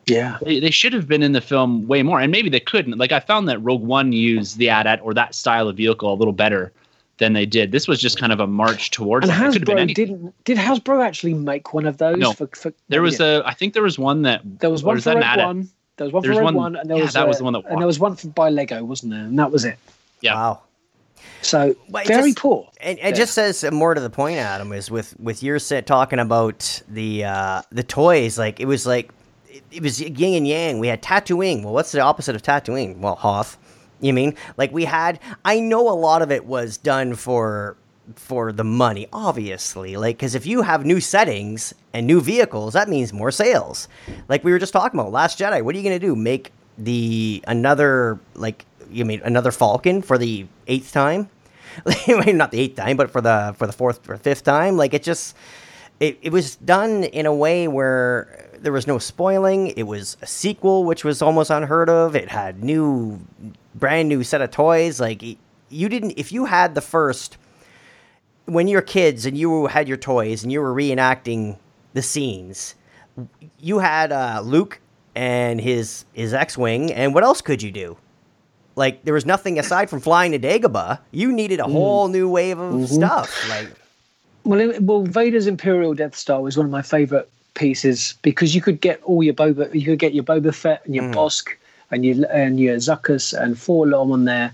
[0.08, 2.97] Yeah, They, they should have been in the film way more, and maybe they couldn't.
[2.97, 6.16] Like I found that Rogue One used the AT-AT or that style of vehicle a
[6.16, 6.72] little better
[7.18, 7.72] than they did.
[7.74, 9.28] This was just kind of a march towards.
[9.28, 9.47] and it.
[9.55, 12.18] It could have been Hasbro didn't did Hasbro actually make one of those?
[12.18, 12.32] No.
[12.32, 13.39] for, for There was yeah.
[13.39, 13.43] a.
[13.45, 15.45] I think there was one that there was one is for that Rogue AT-AT?
[15.45, 15.70] One.
[15.97, 17.39] There was one for There's Rogue one- One, and there yeah, was that was uh,
[17.39, 19.24] the one that and there was one for by Lego, wasn't there?
[19.24, 19.78] And that was it.
[20.22, 20.36] Yeah.
[20.36, 20.62] Wow.
[21.41, 22.70] So But it very just- poor.
[22.82, 23.12] And it Yeah.
[23.12, 27.26] just says more to the point, Adam, is with with your set talking about the
[27.26, 28.38] uh, the toys.
[28.38, 29.12] Like it was like
[29.72, 30.80] it, was yin and yang.
[30.80, 31.64] We had Tatooine.
[31.64, 32.97] Well, what's the opposite of Tatooine?
[32.97, 33.58] Well, Hoth.
[33.99, 35.20] You mean like we had?
[35.43, 37.78] I know a lot of it was done for
[38.16, 39.97] for the money, obviously.
[39.97, 43.88] Like because if you have new settings and new vehicles, that means more sales.
[44.30, 45.62] Like we were just talking about Last Jedi.
[45.64, 46.16] What are you gonna do?
[46.16, 51.30] Make the another like you mean another Falcon for the eighth time?
[52.08, 54.78] not the eighth time, but for the for the fourth or fifth time.
[54.78, 55.36] Like it just
[55.99, 59.68] it, it was done in a way where there was no spoiling.
[59.68, 62.16] It was a sequel, which was almost unheard of.
[62.16, 63.20] It had new,
[63.76, 64.99] brand new set of toys.
[64.99, 65.24] Like
[65.70, 67.38] you didn't if you had the first
[68.45, 71.58] when you're kids and you had your toys and you were reenacting
[71.93, 72.76] the scenes,
[73.60, 74.80] you had uh, Luke
[75.16, 77.97] and his his X-wing, and what else could you do?
[78.76, 80.99] Like there was nothing aside from flying to Dagobah.
[81.12, 81.72] You needed a Mm.
[81.72, 82.86] whole new wave of Mm-hmm.
[82.95, 83.49] stuff.
[83.49, 83.70] Like
[84.43, 88.62] Well, it- well, Vader's Imperial Death Star was one of my favorite pieces because you
[88.62, 91.14] could get all your Boba, you could get your Boba Fett and your Mm.
[91.16, 91.47] Bossk
[91.91, 94.53] and your and your Zuckuss and four 4-LOM on there,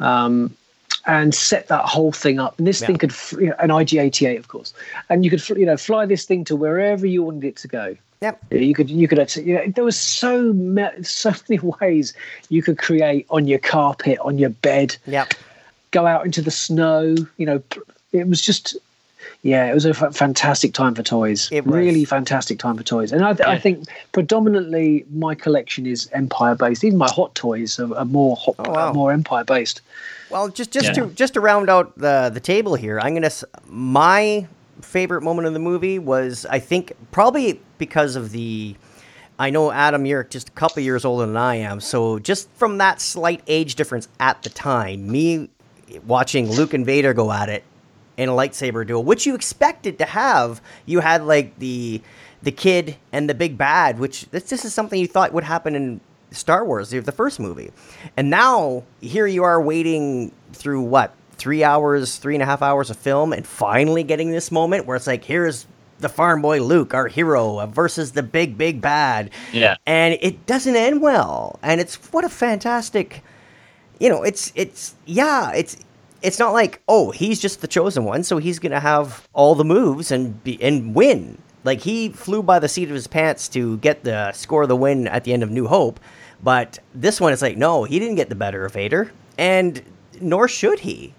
[0.00, 0.54] um,
[1.06, 2.58] and set that whole thing up.
[2.58, 2.86] And this Yeah.
[2.88, 4.72] thing could, you know, an IG88, of course,
[5.10, 7.96] and you could, you know, fly this thing to wherever you wanted it to go.
[8.22, 8.38] Yep.
[8.50, 12.14] You could, you could, you know, there was so ma- so many ways
[12.48, 15.34] you could create on your carpet, on your bed Yep.
[15.90, 17.14] go out into the snow.
[17.36, 17.62] You know,
[18.12, 18.76] it was just,
[19.42, 21.48] yeah, it was a fantastic time for toys.
[21.52, 21.74] It was.
[21.74, 23.12] Really fantastic time for toys.
[23.12, 26.84] And I, th- I think predominantly my collection is Empire based.
[26.84, 28.88] Even my hot toys are, are more hot, Oh, wow.
[28.88, 29.80] are more Empire based.
[30.30, 30.92] Well, just just Yeah.
[30.94, 34.46] to just to round out the the table here, I'm gonna s- my
[34.82, 38.76] favorite moment of the movie was I think probably because of the.
[39.38, 42.78] I know Adam, you're just a couple years older than I am, so just from
[42.78, 45.50] that slight age difference at the time, me
[46.06, 47.62] watching Luke and Vader go at it
[48.16, 52.00] in a lightsaber duel, which you expected to have, you had like the
[52.42, 55.74] the kid and the big bad, which this, this is something you thought would happen
[55.74, 56.00] in
[56.30, 57.70] Star Wars, the the first movie,
[58.16, 62.88] and now here you are waiting through what three hours, three and a half hours
[62.90, 65.66] of film, and finally getting this moment where it's like, here's
[66.00, 69.76] the farm boy Luke, our hero, versus the big big bad, Yeah.
[69.86, 73.22] and it doesn't end well, and it's what a fantastic
[73.98, 75.76] you know, it's it's yeah, it's
[76.26, 79.64] it's not like oh he's just the chosen one, so he's gonna have all the
[79.64, 81.38] moves and be and win.
[81.64, 84.76] Like he flew by the seat of his pants to get the score of the
[84.76, 85.98] win at the end of New Hope,
[86.42, 89.82] but this one it's like no, he didn't get the better of Vader, and
[90.20, 91.14] nor should he.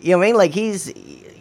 [0.00, 0.36] You know what I mean?
[0.36, 0.86] Like he's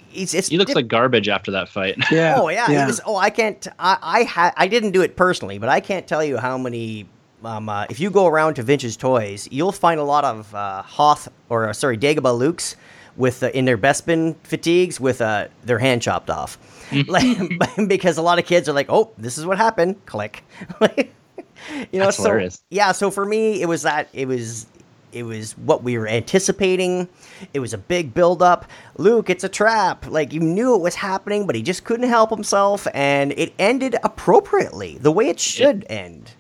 [0.10, 1.98] he's it's He looks dip- like garbage after that fight.
[2.12, 2.36] Yeah.
[2.38, 3.66] Oh yeah, It was, oh I can't.
[3.80, 7.08] I I had I didn't do it personally, but I can't tell you how many.
[7.44, 10.82] Um, uh, if you go around to Vintage Toys, you'll find a lot of uh,
[10.82, 12.76] Hoth or uh, sorry Dagobah Lukes
[13.16, 16.58] with uh, in their Bespin fatigues with uh, their hand chopped off,
[17.08, 17.38] like,
[17.88, 20.06] because a lot of kids are like, oh, this is what happened.
[20.06, 20.44] Click.
[20.82, 22.64] you know, That's so hilarious.
[22.70, 22.92] yeah.
[22.92, 24.68] So for me, it was that it was
[25.12, 27.08] it was what we were anticipating.
[27.54, 28.70] It was a big build up.
[28.98, 30.08] Luke, it's a trap.
[30.08, 33.96] Like you knew it was happening, but he just couldn't help himself, and it ended
[34.04, 36.32] appropriately, the way it should end.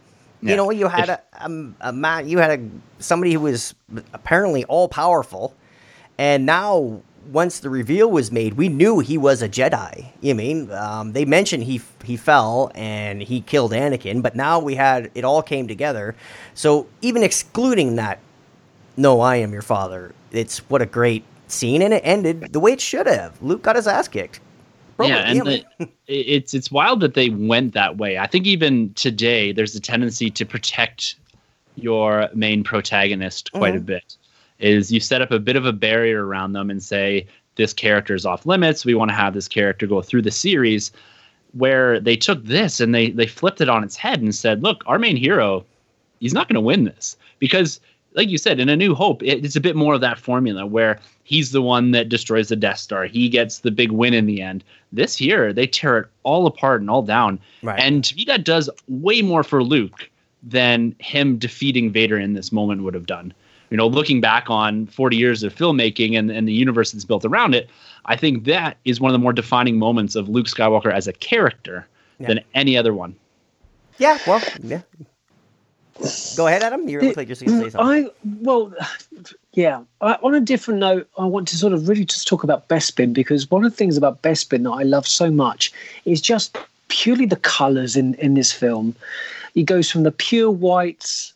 [0.41, 0.55] You Yeah.
[0.55, 2.69] know, you had a, a, a man, you had a
[3.03, 3.75] somebody who was
[4.13, 5.53] apparently all powerful,
[6.17, 10.07] and now once the reveal was made, we knew he was a Jedi.
[10.21, 14.75] You mean um, they mentioned he he fell and he killed Anakin, but now we
[14.75, 16.15] had it all came together.
[16.53, 18.19] So even excluding that,
[18.95, 20.13] no, I am your father.
[20.31, 23.41] It's what a great scene, and it ended the way it should have.
[23.41, 24.39] Luke got his ass kicked.
[24.99, 25.41] Probably, yeah, and
[25.79, 28.17] the, it's it's wild that they went that way.
[28.17, 31.15] I think even today there's a tendency to protect
[31.75, 33.85] your main protagonist quite a Mhm.
[33.85, 34.17] bit.
[34.59, 37.25] Is you set up a bit of a barrier around them and say
[37.55, 38.83] this character is off limits.
[38.83, 40.91] We want to have this character go through the series.
[41.53, 44.83] Where they took this and they they flipped it on its head and said, "Look,
[44.85, 45.65] our main hero,
[46.19, 47.79] he's not going to win this because."
[48.15, 50.65] Like you said, in A New Hope, it- it's a bit more of that formula
[50.65, 53.05] where he's the one that destroys the Death Star.
[53.05, 54.63] He gets the big win in the end.
[54.91, 57.39] This here, they tear it all apart and all down.
[57.61, 57.79] Right.
[57.79, 60.09] And to me, that does way more for Luke
[60.41, 63.33] than him defeating Vader in this moment would have done.
[63.69, 67.23] You know, looking back on 40 years of filmmaking and, and the universe that's built
[67.23, 67.69] around it,
[68.05, 71.13] I think that is one of the more defining moments of Luke Skywalker as a
[71.13, 71.85] character
[72.27, 73.15] than any other one.
[73.99, 74.81] yeah, well, yeah.
[76.35, 76.87] Go ahead, Adam.
[76.87, 77.75] You like you're going to say something.
[77.75, 78.09] I
[78.41, 78.73] well,
[79.53, 79.83] yeah.
[80.01, 83.13] I, on a different note, I want to sort of really just talk about Bespin
[83.13, 85.73] because one of the things about Bespin that I love so much
[86.05, 88.95] is just purely the colors in in this film.
[89.55, 91.33] It goes from the pure whites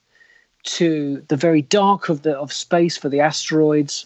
[0.64, 4.06] to the very dark of the of space for the asteroids.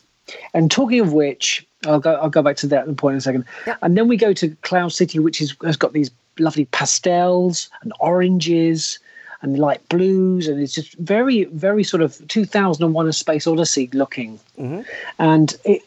[0.54, 3.18] And talking of which, I'll go I'll go back to that in a point in
[3.20, 3.46] a second.
[3.82, 7.94] And then we go to Cloud City, which is has got these lovely pastels and
[8.00, 9.00] oranges
[9.42, 14.40] and light blues, and it's just very, very sort of 2001: A Space Odyssey looking.
[14.58, 14.82] Mm-hmm.
[15.20, 15.82] And it,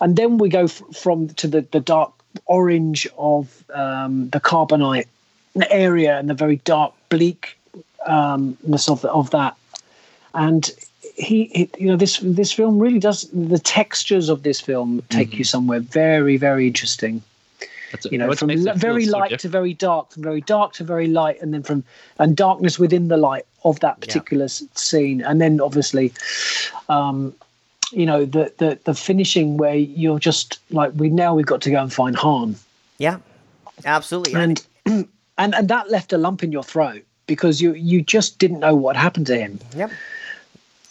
[0.00, 2.12] and then we go f- from to the the dark
[2.46, 5.06] orange of um, the carbonite
[5.70, 7.54] area and the very dark bleakness
[8.06, 8.56] um,
[8.88, 9.56] of of that.
[10.34, 10.70] And
[11.14, 15.30] he, he, you know, this this film really does the textures of this film take
[15.30, 15.38] mm-hmm.
[15.38, 17.22] you somewhere very, very interesting
[17.92, 20.72] That's you know, from makes it very so light to very dark, from very dark
[20.74, 21.84] to very light, and then from
[22.18, 26.12] and darkness within the light of that particular s scene, and then obviously,
[26.88, 27.34] um,
[27.92, 31.70] you know the, the the finishing where you're just like we now we've got to
[31.70, 32.56] go and find Han
[32.98, 33.18] Yeah,
[33.84, 34.34] absolutely.
[34.34, 38.60] and and and that left a lump in your throat because you you just didn't
[38.60, 39.60] know what happened to him.
[39.76, 39.90] Yep.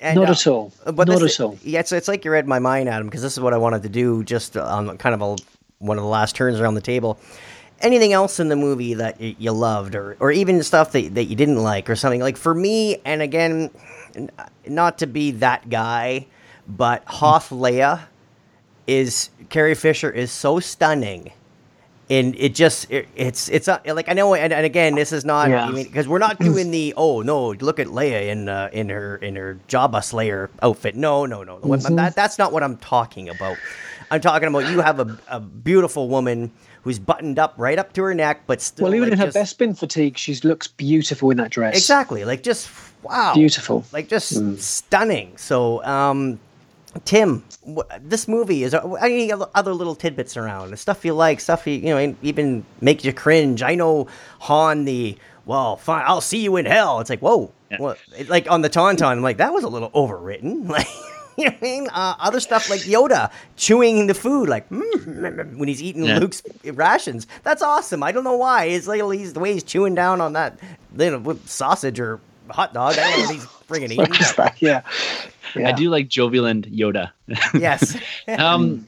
[0.03, 0.73] And, Not uh, at all.
[0.83, 1.59] But Not this- at all.
[1.63, 3.83] Yeah, so it's like you read my mind, Adam, because this is what I wanted
[3.83, 5.37] to do just on kind of a,
[5.81, 7.19] one of the last turns around the table.
[7.81, 11.25] Anything else in the movie that y- you loved, or, or even stuff that, that
[11.25, 12.21] you didn't like, or something?
[12.21, 13.71] Like for me, and again,
[14.15, 14.29] n-
[14.67, 16.27] not to be that guy,
[16.67, 18.01] but Hoth Leia
[18.87, 21.31] is, Carrie Fisher is so stunning.
[22.09, 25.23] And it just it, it's it's uh, like I know and, and again this is
[25.23, 25.65] not Yeah.
[25.65, 28.89] I mean because we're not doing the oh no look at Leia in uh, in
[28.89, 31.95] her in her Jabba Slayer outfit no no no What- Mm-hmm.
[31.95, 33.55] that that's not what I'm talking about
[34.11, 36.51] I'm talking about you have a, a beautiful woman
[36.83, 39.31] who's buttoned up right up to her neck but still Well, even like, in her
[39.31, 41.75] just- Bespin fatigue, she looks beautiful in that dress.
[41.77, 42.69] exactly like just
[43.01, 43.83] wow Beautiful.
[43.91, 44.59] like just Mm.
[44.59, 46.39] stunning so um
[47.05, 47.41] Tim,
[48.01, 51.85] this movie is any other other little tidbits around stuff you like, stuff you you
[51.95, 53.63] know even make you cringe.
[53.63, 54.07] I know
[54.41, 56.99] Han the well, fine, I'll see you in hell.
[56.99, 57.97] It's like whoa, what?
[58.17, 60.67] it- like on the Tauntaun, I'm like that was a little overwritten.
[60.77, 60.87] Like
[61.37, 61.87] you know what I mean?
[61.89, 66.19] Uh, other stuff like Yoda chewing the food, like mm, when he's eating Yeah.
[66.19, 67.27] Luke's rations.
[67.43, 68.03] That's awesome.
[68.03, 68.65] I don't know why.
[68.65, 70.59] It's like he's the way he's chewing down on that
[70.97, 72.19] you know, sausage or
[72.49, 72.97] hot dog.
[72.97, 74.53] I don't know what he's friggin' eating.
[74.67, 74.81] yeah.
[75.55, 75.69] yeah.
[75.69, 77.11] I do like Joviland Yoda.
[77.53, 77.97] yes.
[78.37, 78.87] um,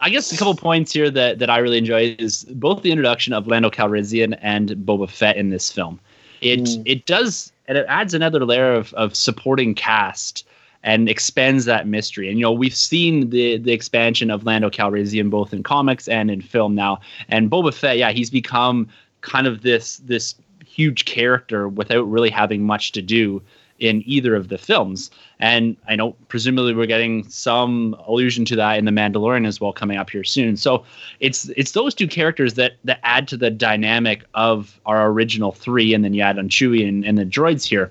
[0.00, 3.32] I guess a couple points here that, that I really enjoy is both the introduction
[3.32, 6.00] of Lando Calrissian and Boba Fett in this film.
[6.40, 10.44] It it does and it adds another layer of, of supporting cast
[10.82, 12.28] and expands that mystery.
[12.28, 16.30] And you know we've seen the the expansion of Lando Calrissian both in comics and
[16.30, 17.00] in film now.
[17.28, 18.88] And Boba Fett, yeah, he's become
[19.20, 23.42] kind of this this huge character without really having much to do
[23.78, 25.10] in either of the films.
[25.40, 29.72] And I know presumably we're getting some allusion to that in The Mandalorian as well
[29.72, 30.56] coming up here soon.
[30.56, 30.84] So
[31.20, 35.94] it's it's those two characters that that add to the dynamic of our original three,
[35.94, 37.90] and then you add on Chewie and, and the droids here.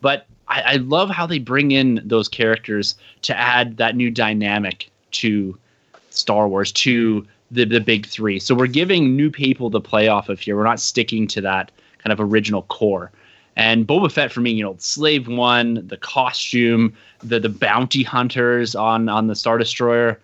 [0.00, 4.90] But I, I love how they bring in those characters to add that new dynamic
[5.12, 5.56] to
[6.10, 8.38] Star Wars, to the, the big three.
[8.38, 10.56] So we're giving new people to play off of here.
[10.56, 13.10] We're not sticking to that kind of original core.
[13.56, 18.74] And Boba Fett for me, you know, Slave One, the costume, the the bounty hunters
[18.74, 20.20] on on the Star Destroyer,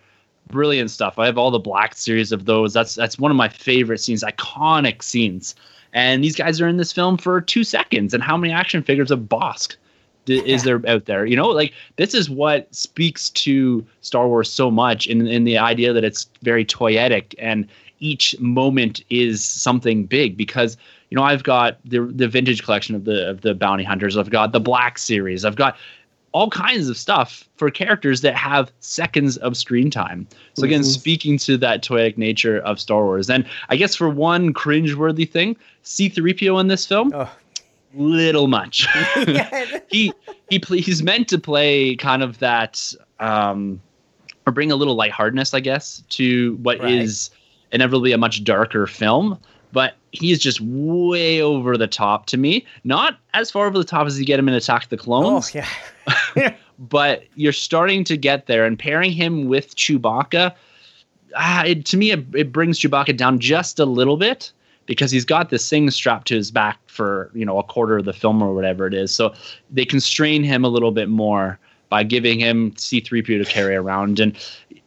[0.48, 1.18] brilliant stuff.
[1.18, 2.72] I have all the Black series of those.
[2.72, 5.54] That's that's one of my favorite scenes, iconic scenes.
[5.92, 8.14] And these guys are in this film for two seconds.
[8.14, 9.76] And how many action figures of Bossk
[10.26, 11.24] d- is there out there?
[11.24, 15.56] You know, like this is what speaks to Star Wars so much in in the
[15.56, 17.66] idea that it's very toyetic and
[18.00, 20.76] each moment is something big because
[21.08, 24.18] you know I've got the the vintage collection of the of the bounty hunters.
[24.18, 25.44] I've got the Black series.
[25.46, 25.76] I've got
[26.32, 30.28] all kinds of stuff for characters that have seconds of screen time.
[30.52, 30.90] So again, mm-hmm.
[30.90, 35.56] speaking to that toyetic nature of Star Wars, and I guess for one cringeworthy thing,
[35.82, 37.30] C-3PO in this film, Oh.
[37.94, 38.86] Little much.
[39.90, 40.12] he
[40.50, 43.80] he pl- he's meant to play kind of that um,
[44.46, 47.74] or bring a little lightheartedness, I guess, to what is Right.
[47.74, 49.38] inevitably a much darker film.
[49.72, 52.64] But he's just way over the top to me.
[52.84, 55.54] Not as far over the top as you get him in Attack the Oh Clones,
[55.54, 55.68] yeah.
[56.78, 58.64] but you're starting to get there.
[58.64, 60.54] And pairing him with Chewbacca,
[61.36, 64.52] ah, it, to me, it, it brings Chewbacca down just a little bit
[64.86, 68.04] because he's got this thing strapped to his back for you know a quarter of
[68.04, 69.14] the film or whatever it is.
[69.14, 69.34] So
[69.70, 71.58] they constrain him a little bit more
[71.88, 74.36] by giving him C3PO to carry around and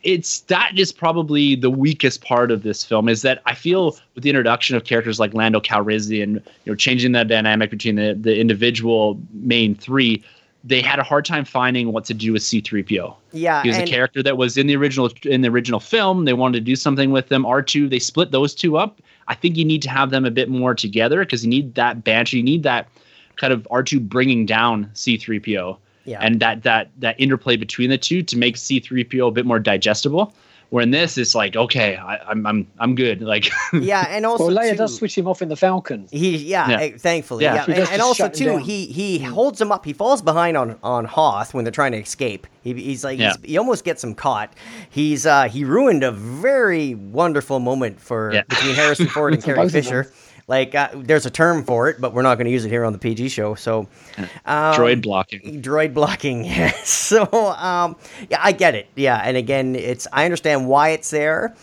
[0.04, 4.24] it's that is probably the weakest part of this film is that I feel with
[4.24, 8.40] the introduction of characters like Lando Calrissian, you know, changing that dynamic between the the
[8.40, 10.24] individual main three,
[10.64, 13.14] they had a hard time finding what to do with C3PO.
[13.34, 16.26] Yeah, He was and- a character that was in the original in the original film.
[16.26, 17.44] They wanted to do something with them.
[17.44, 19.02] R2, they split those two up.
[19.30, 22.04] I think you need to have them a bit more together because you need that
[22.04, 22.36] banter.
[22.36, 22.90] You need that
[23.38, 25.78] kind of R2 bringing down C3PO.
[26.06, 26.20] Yeah.
[26.22, 30.34] And that that that interplay between the two to make C3PO a bit more digestible.
[30.72, 33.22] Where in this, it's like, okay, I, I'm I'm I'm good.
[33.30, 36.08] Like, yeah, and also well, Leia too, does switch him off in the Falcon.
[36.12, 36.80] He yeah, Yeah.
[36.80, 37.56] eh, thankfully Yeah.
[37.56, 39.84] yeah, She and, and also too he he holds him up.
[39.84, 42.46] He falls behind on on Hoth when they're trying to escape.
[42.62, 43.34] He, he's like Yeah.
[43.42, 44.54] he's, he almost gets him caught.
[44.92, 48.44] He's uh he ruined a very wonderful moment for Yeah.
[48.48, 50.12] between Harrison Ford and For Carrie both of Fisher.
[50.50, 52.84] Like uh, there's a term for it, but we're not going to use it here
[52.84, 53.54] on the PG show.
[53.54, 53.82] So
[54.46, 55.62] um, droid blocking.
[55.62, 57.24] droid blocking yes so
[57.54, 57.96] um
[58.32, 61.56] yeah i get it yeah and again it's i understand why it's there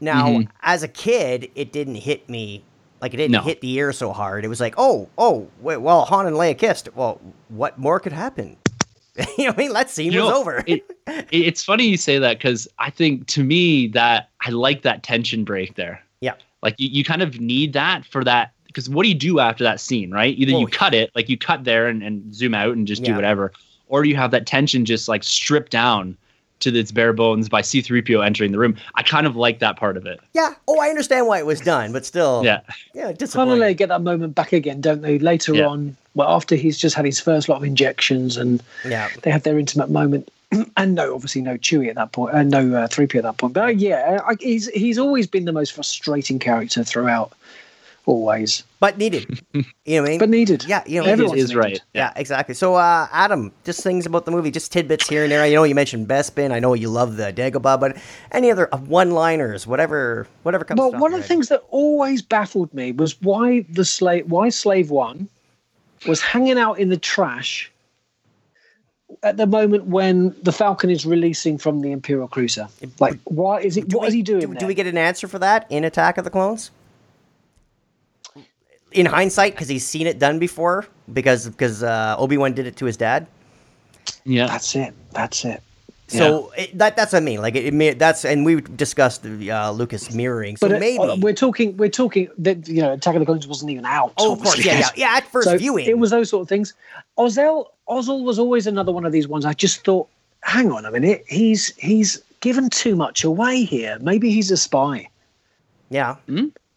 [0.00, 0.50] now Mm-hmm.
[0.62, 2.62] as a kid it didn't hit me
[3.02, 3.42] like it didn't No.
[3.42, 6.56] hit the ear so hard it was like oh oh wait, well han and leia
[6.56, 8.56] kissed well what more could happen
[9.36, 10.62] you know, what I mean, that scene You was know, over.
[10.66, 14.82] it, it- it's funny you say that because I think to me that I like
[14.82, 16.00] that tension break there.
[16.20, 19.40] yeah, Like you, you kind of need that for that because what do you do
[19.40, 20.36] after that scene, right?
[20.36, 23.02] Either Oh, you cut it, like you cut there and, and zoom out and just
[23.02, 23.52] do whatever,
[23.88, 26.16] or you have that tension just like stripped down
[26.60, 28.76] to its bare bones by C3PO entering the room.
[28.94, 30.20] I kind of like that part of it.
[30.34, 30.54] yeah.
[30.66, 32.60] Oh, I understand why it was done, but still, Yeah.
[32.94, 33.52] yeah, disappointing.
[33.52, 35.18] Finally, they get that moment back again, don't they?
[35.18, 35.66] Later Yeah.
[35.66, 39.08] on, well, after he's just had his first lot of injections, and Yeah.
[39.22, 40.28] they have their intimate moment.
[40.78, 43.36] and no, obviously no Chewie at that point, and no uh, three P at that
[43.36, 43.52] point.
[43.52, 47.32] But uh, yeah, I, he's he's always been the most frustrating character throughout,
[48.08, 48.64] always.
[48.80, 49.40] but needed.
[49.84, 50.18] You know what I mean?
[50.18, 50.64] But needed.
[50.66, 51.58] Yeah, you know, He Everyone's is needed.
[51.58, 51.80] right.
[51.94, 52.54] Yeah, exactly.
[52.54, 55.46] So, uh, Adam, just things about the movie, just tidbits here and there.
[55.46, 56.50] You know, you mentioned Bespin.
[56.52, 57.96] I know you love the Dagobah, but
[58.32, 60.78] any other uh, one-liners, whatever, whatever comes.
[60.78, 60.84] Up.
[60.84, 61.28] Well, to one of the head.
[61.28, 65.28] things that always baffled me was why the slave, why Slave One,
[66.06, 67.72] was hanging out in the trash
[69.22, 72.68] at the moment when the Falcon is releasing from the Imperial cruiser.
[73.00, 73.88] Like, why is it?
[73.88, 74.40] Do What is we- he doing?
[74.52, 76.70] Do, do we get an answer for that in Attack of the Clones?
[78.92, 82.76] In hindsight, because he's seen it done before, because because uh, Obi Wan did it
[82.76, 83.26] to his dad.
[84.24, 84.46] Yeah.
[84.46, 84.94] That's it.
[85.12, 85.62] That's it.
[86.10, 87.42] So it, that that's what I mean.
[87.42, 90.56] Like it, it may, that's and we discussed uh, Lucas mirroring.
[90.56, 91.76] So But uh, maybe uh, we're talking.
[91.76, 94.14] We're talking that you know, Attack of the Clones wasn't even out.
[94.16, 95.16] Oh, of course, yeah, yeah, yeah.
[95.18, 96.72] At first So viewing, it was those sort of things.
[97.18, 99.44] Ozel Ozzel was always another one of these ones.
[99.44, 100.08] I just thought,
[100.40, 103.98] hang on a minute, he's he's given too much away here.
[104.00, 105.08] Maybe he's a spy.
[105.90, 106.16] yeah.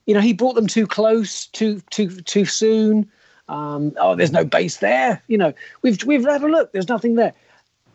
[0.06, 3.10] You know, he brought them too close, too too too soon.
[3.50, 5.22] Um, oh, there's no base there.
[5.28, 6.72] You know, we've we've had a look.
[6.72, 7.34] There's nothing there.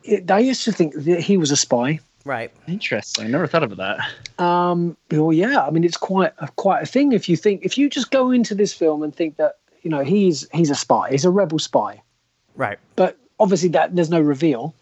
[0.05, 1.99] It, I used to think that he was a spy.
[2.25, 2.51] Right.
[2.67, 3.27] Interesting.
[3.27, 3.99] I never thought of that.
[4.43, 7.13] Um, well, yeah, I mean, it's quite a, quite a thing.
[7.13, 10.03] If you think, if you just go into this film and think that you know
[10.03, 12.03] he's he's a spy, he's a rebel spy,
[12.57, 12.79] Right.
[12.97, 14.75] but obviously that there's no reveal.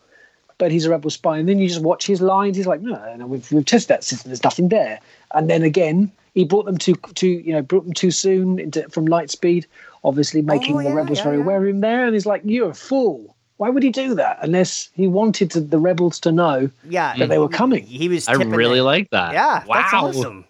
[0.56, 2.56] But he's a rebel spy, and then you just watch his lines.
[2.56, 4.30] He's like, no, no we've we've tested that system.
[4.30, 5.00] There's nothing there.
[5.34, 8.89] And then again, he brought them too too you know brought them too soon into,
[8.91, 9.66] from Lightspeed,
[10.03, 11.43] obviously making Oh, the rebels yeah, very yeah.
[11.45, 12.05] aware of him there.
[12.05, 13.35] And he's like, you're a fool.
[13.57, 17.16] Why would he do that unless he wanted to, the rebels to know Yeah.
[17.16, 17.87] that they were coming?
[17.87, 18.26] He was.
[18.28, 18.82] I really it.
[18.82, 19.32] like that.
[19.32, 19.64] Yeah.
[19.64, 19.74] Wow.
[19.76, 20.45] That's awesome.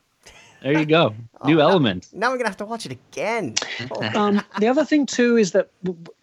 [0.63, 1.15] There you go.
[1.45, 2.09] New now- element.
[2.15, 3.55] Now we're gonna have to watch it again.
[3.91, 5.69] Oh, um, the other thing too is that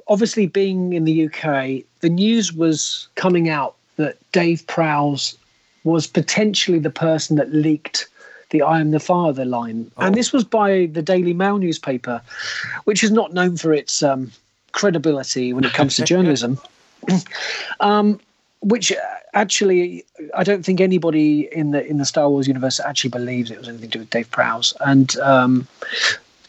[0.08, 5.38] obviously being in the UK, the news was coming out that Dave Prowse
[5.84, 8.08] was potentially the person that leaked
[8.52, 12.22] the "I am the father" line, and this was by the Daily Mail newspaper,
[12.84, 14.32] which is not known for its um,
[14.72, 16.60] credibility when it comes to journalism.
[17.80, 18.20] um,
[18.62, 18.96] which uh,
[19.34, 23.58] actually, I don't think anybody in the in the Star Wars universe actually believes it
[23.58, 25.68] was anything to do with Dave Prowse, and um,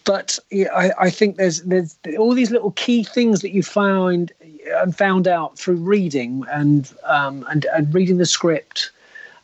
[0.05, 4.33] but yeah, I, I think there's there's all these little key things that you find
[4.77, 8.91] and found out through reading and um, and, and reading the script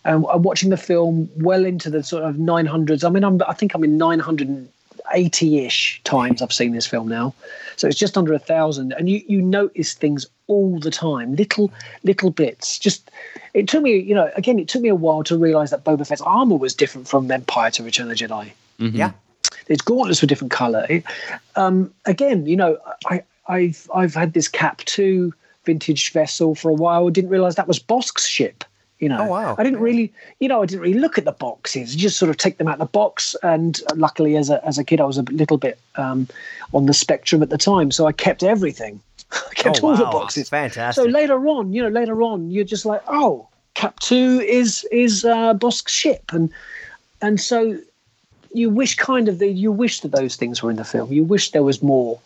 [0.05, 3.05] and, and watching the film well into the sort of 900s.
[3.05, 7.35] I mean, I'm, I think I'm in 980-ish times I've seen this film now,
[7.77, 8.93] so it's just under a thousand.
[8.93, 11.71] And you you notice things all the time, little
[12.05, 12.79] little bits.
[12.79, 13.11] Just
[13.55, 16.07] it took me, you know, again, it took me a while to realize that Boba
[16.07, 19.13] Fett's armor was different from Empire to Return of the Jedi yeah.
[19.69, 20.87] its gauntlets were different color.
[20.89, 21.05] It,
[21.57, 25.35] um, again, you know, I, I've I've had this Cap two
[25.65, 27.09] vintage vessel for a while.
[27.09, 28.65] I didn't realize that was Bossk's ship.
[29.01, 29.55] You know, Oh, wow.
[29.59, 31.95] I didn't really, you know, I didn't really look at the boxes.
[31.95, 33.37] You just sort of take them out of the box.
[33.43, 36.27] And luckily, as a as a kid, I was a little bit um,
[36.73, 39.01] on the spectrum at the time, so I kept everything.
[39.33, 40.13] I kept Oh, all the wow.
[40.13, 40.49] boxes.
[40.49, 41.05] Fantastic.
[41.05, 45.25] So later on, you know, later on, you're just like, oh, Cap two is is
[45.25, 46.51] uh, Bossk's ship, and
[47.23, 47.79] and so
[48.53, 51.13] you wish kind of the you wish that those things were in the film.
[51.13, 52.19] You wish there was more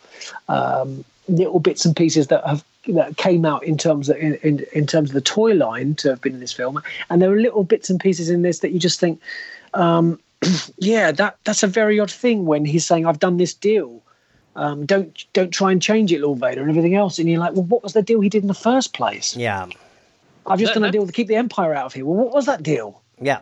[0.48, 4.64] um, little bits and pieces that have that came out in terms of in, in,
[4.72, 7.40] in terms of the toy line to have been in this film, and there are
[7.40, 9.20] little bits and pieces in this that you just think,
[9.74, 10.18] um,
[10.78, 14.02] yeah, that that's a very odd thing when he's saying I've done this deal.
[14.54, 17.18] Um, don't don't try and change it, Lord Vader, and everything else.
[17.18, 19.36] And you're like, well, what was the deal he did in the first place?
[19.36, 19.66] Yeah.
[20.46, 22.04] I've just That- done a deal to keep the Empire out of here.
[22.04, 23.00] Well, what was that deal?
[23.20, 23.40] Yeah.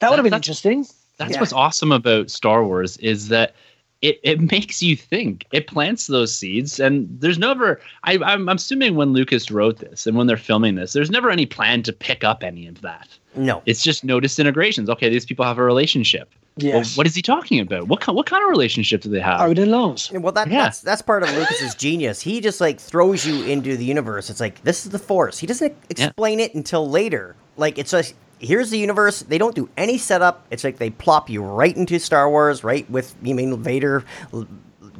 [0.00, 0.84] That would have been That- interesting.
[1.18, 1.40] That's Yeah.
[1.40, 3.54] what's awesome about Star Wars is that
[4.02, 5.46] it, it makes you think.
[5.52, 7.80] It plants those seeds, and there's never.
[8.04, 11.30] I, I'm, I'm assuming when Lucas wrote this and when they're filming this, there's never
[11.30, 13.08] any plan to pick up any of that.
[13.34, 13.62] No.
[13.66, 14.88] It's just no disintegrations.
[14.90, 16.30] Okay, these people have a relationship.
[16.58, 16.96] Well, Yes.
[16.96, 17.86] what is he talking about?
[17.88, 19.40] What kind, what kind of relationship do they have?
[19.40, 20.10] Are they Lars.
[20.10, 20.62] Well, that, Yeah.
[20.62, 22.22] that's that's part of Lucas's genius.
[22.22, 24.30] He just like throws you into the universe.
[24.30, 25.38] It's like this is the Force.
[25.38, 27.36] He doesn't explain it until later.
[27.58, 29.20] Like it's just here's the universe.
[29.20, 30.46] They don't do any setup.
[30.50, 34.04] It's like they plop you right into Star Wars, right with you mean Vader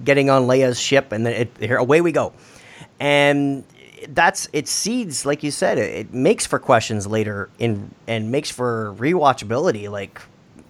[0.04, 2.32] getting on Leia's ship, and then it, here away we go.
[3.00, 3.64] And
[4.08, 8.50] that's it seeds like you said it, it makes for questions later in and makes
[8.50, 10.20] for rewatchability like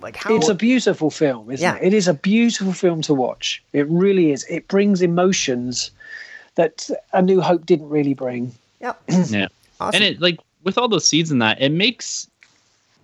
[0.01, 1.77] like how It's a beautiful film, isn't Yeah.
[1.77, 1.89] it?
[1.89, 3.63] It is a beautiful film to watch.
[3.73, 4.45] It really is.
[4.49, 5.91] It brings emotions
[6.55, 8.53] that A New Hope didn't really bring.
[8.81, 9.03] Yep.
[9.29, 9.49] Yeah.
[9.81, 9.95] Awesome.
[9.97, 12.29] And it like with all those seeds in that, it makes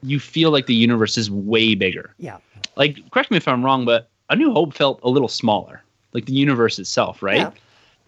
[0.02, 2.14] you feel like the universe is way bigger.
[2.18, 2.38] yeah.
[2.76, 5.82] Like, correct me if I'm wrong, but A New Hope felt a little smaller,
[6.12, 7.38] like the universe itself, right?
[7.38, 7.50] Yeah.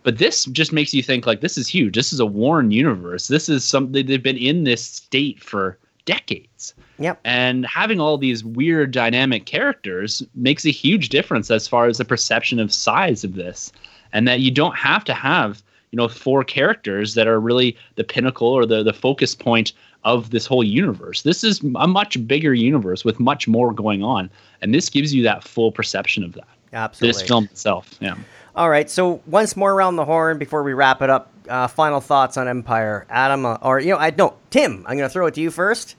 [0.04, 1.94] But this just makes you think like this is huge.
[1.94, 3.28] This is a worn universe.
[3.28, 6.74] This is something they've been in this state for decades.
[6.98, 7.20] Yep.
[7.24, 12.04] And having all these weird dynamic characters makes a huge difference as far as the
[12.04, 13.72] perception of size of this.
[14.12, 18.04] And that you don't have to have, you know, four characters that are really the
[18.04, 19.72] pinnacle or the, the focus point
[20.04, 21.22] of this whole universe.
[21.22, 24.30] This is a much bigger universe with much more going on.
[24.60, 26.48] And this gives you that full perception of that.
[26.72, 27.20] Absolutely.
[27.20, 27.90] This film itself.
[28.00, 28.16] Yeah.
[28.56, 28.90] All right.
[28.90, 31.30] So once more around the horn before we wrap it up.
[31.48, 34.78] Uh, final thoughts on Empire, Adam, uh, or you know, I no, Tim.
[34.86, 35.94] I'm going to throw it to you first.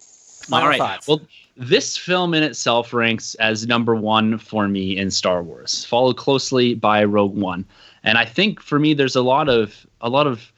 [0.00, 0.78] Final All right.
[0.78, 1.06] thoughts.
[1.06, 1.20] Well,
[1.56, 6.74] this film in itself ranks as number one for me in Star Wars, followed closely
[6.74, 7.64] by Rogue One.
[8.02, 10.52] And I think for me, there's a lot of a lot of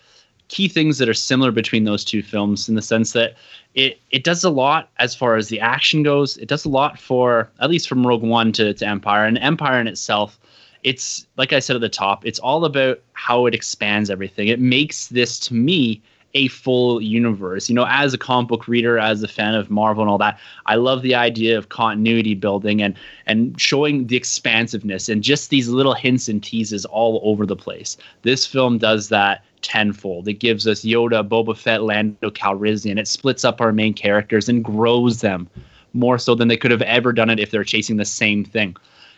[0.50, 3.36] key things that are similar between those two films in the sense that
[3.74, 6.36] it it does a lot as far as the action goes.
[6.38, 9.24] It does a lot for at least from Rogue One to, to Empire.
[9.24, 10.40] And Empire in itself,
[10.82, 14.48] it's like I said at the top, it's all about how it expands everything.
[14.48, 16.02] It makes this to me
[16.34, 17.68] a full universe.
[17.68, 20.38] You know, as a comic book reader, as a fan of Marvel and all that,
[20.66, 22.96] I love the idea of continuity building and
[23.26, 27.96] and showing the expansiveness and just these little hints and teases all over the place.
[28.22, 30.28] This film does that tenfold.
[30.28, 32.98] It gives us Yoda, Boba Fett, Lando Calrissian.
[32.98, 35.48] It splits up our main characters and grows them
[35.92, 38.76] more so than they could have ever done it if they're chasing the same thing.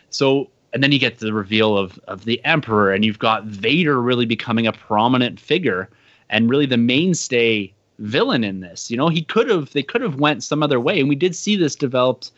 [0.09, 4.01] So and then you get the reveal of of the Emperor, and you've got Vader
[4.01, 5.89] really becoming a prominent figure
[6.29, 8.89] and really the mainstay villain in this.
[8.89, 11.35] You know, he could have they could have went some other way, and we did
[11.35, 12.31] see this developed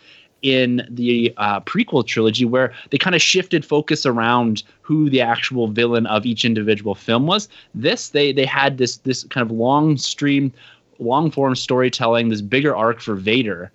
[0.46, 5.68] in the uh, prequel trilogy where they kind of shifted focus around who the actual
[5.68, 7.50] villain of each individual film was.
[7.74, 10.54] This they they had this this kind of long stream,
[11.00, 13.72] long form storytelling, this bigger arc for Vader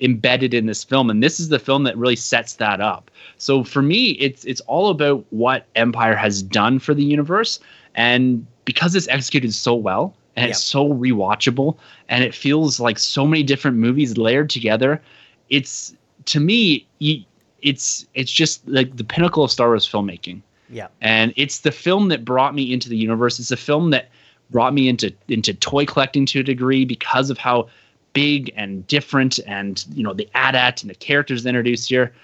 [0.00, 3.62] embedded in this film and this is the film that really sets that up so
[3.62, 7.60] for me it's it's all about what empire has done for the universe
[7.94, 13.24] and because it's executed so well and it's so rewatchable and it feels like so
[13.24, 15.00] many different movies layered together
[15.48, 15.94] it's
[16.26, 17.24] to me you,
[17.62, 20.42] it's it's just like the pinnacle of star wars filmmaking.
[20.70, 20.88] Yeah.
[21.02, 23.38] and it's the film that brought me into the universe.
[23.38, 24.08] It's a film that
[24.50, 27.68] brought me into into toy collecting to a degree because of how
[28.12, 32.14] big and different and you know the AT-AT and the characters introduced here.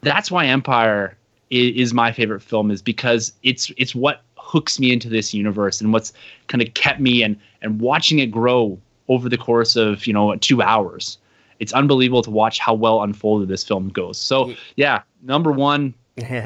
[0.00, 1.16] That's why empire
[1.50, 5.80] is, is my favorite film is because it's it's what hooks me into this universe
[5.80, 6.12] and what's
[6.46, 10.34] kind of kept me and and watching it grow over the course of you know
[10.36, 11.18] two hours
[11.60, 15.94] it's unbelievable to watch how well unfolded this film goes so yeah number one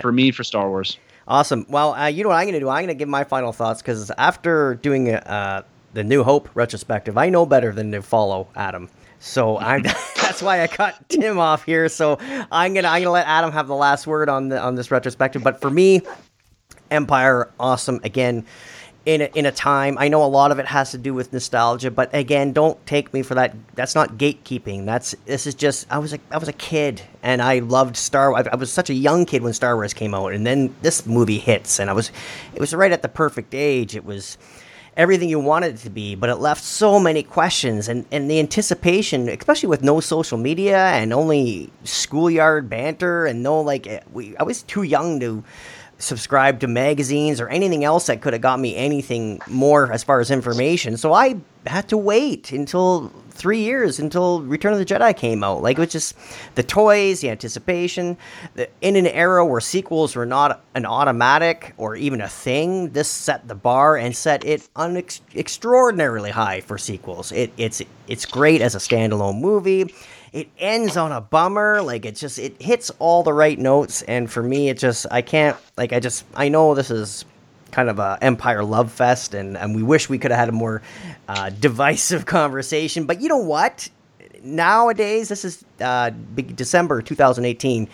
[0.01, 0.99] for me for star wars
[1.31, 1.65] Awesome.
[1.69, 2.69] Well, uh, you know what I'm going to do?
[2.69, 5.63] I'm going to give my final thoughts because after doing uh,
[5.95, 8.89] the New Hope retrospective, I know better than to follow Adam.
[9.21, 9.83] So I'm,
[10.21, 11.89] that's why I cut Tim off here.
[11.89, 12.19] So
[12.51, 15.45] I'm gonna I'm gonna let Adam have the last word on the on this retrospective.
[15.45, 16.01] But for me,
[16.91, 18.45] Empire, awesome again.
[19.07, 21.33] In a, in a time, I know a lot of it has to do with
[21.33, 23.57] nostalgia, but again, don't take me for that.
[23.75, 24.85] That's not gatekeeping.
[24.85, 28.35] That's this is just I was a I was a kid and I loved Star.
[28.35, 31.07] I, I was such a young kid when Star Wars came out, and then this
[31.07, 32.13] movie hits, and I was
[32.55, 33.97] it was right at the perfect age.
[33.97, 34.37] It was
[34.97, 38.39] everything you wanted it to be, but it left so many questions and, and the
[38.39, 44.37] anticipation, especially with no social media and only schoolyard banter and no like eh, we
[44.37, 45.43] I was too young to
[46.01, 50.21] subscribe to magazines or anything else that could have got me anything more as far
[50.21, 50.97] as information.
[50.97, 51.37] So I
[51.67, 55.63] had to wait until three years until Return of the Jedi came out.
[55.63, 56.15] Like it was just
[56.57, 58.17] the toys, the anticipation.
[58.55, 63.09] The, in an era where sequels were not an automatic or even a thing, this
[63.09, 67.33] set the bar and set it unex- extraordinarily high for sequels.
[67.33, 69.95] It, it's it's great as a standalone movie.
[70.33, 71.83] It ends on a bummer.
[71.83, 74.03] Like it just it hits all the right notes.
[74.03, 77.25] And for me, it just I can't like I just I know this is
[77.73, 80.53] kind of a Empire love fest, and, and we wish we could have had a
[80.53, 80.83] more
[81.29, 83.07] uh, divisive conversation.
[83.07, 83.89] But you know what?
[84.43, 87.89] Nowadays, this is uh, big December 2018.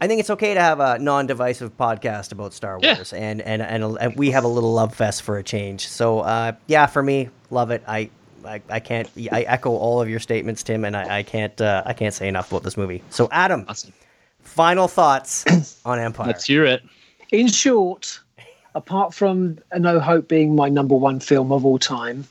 [0.00, 2.94] I think it's okay to have a non-divisive podcast about Star Yeah.
[2.96, 5.86] Wars, and, and and and we have a little love fest for a change.
[5.86, 7.82] So uh, yeah, for me, love it.
[7.86, 8.10] I.
[8.44, 9.08] I, I can't.
[9.30, 11.60] I echo all of your statements, Tim, and I, I can't.
[11.60, 13.02] Uh, I can't say enough about this movie.
[13.10, 13.92] So, Adam, Awesome.
[14.40, 16.26] final thoughts on Empire.
[16.28, 16.82] let's hear it
[17.30, 18.20] In short,
[18.74, 22.24] apart from No Hope being my number one film of all time,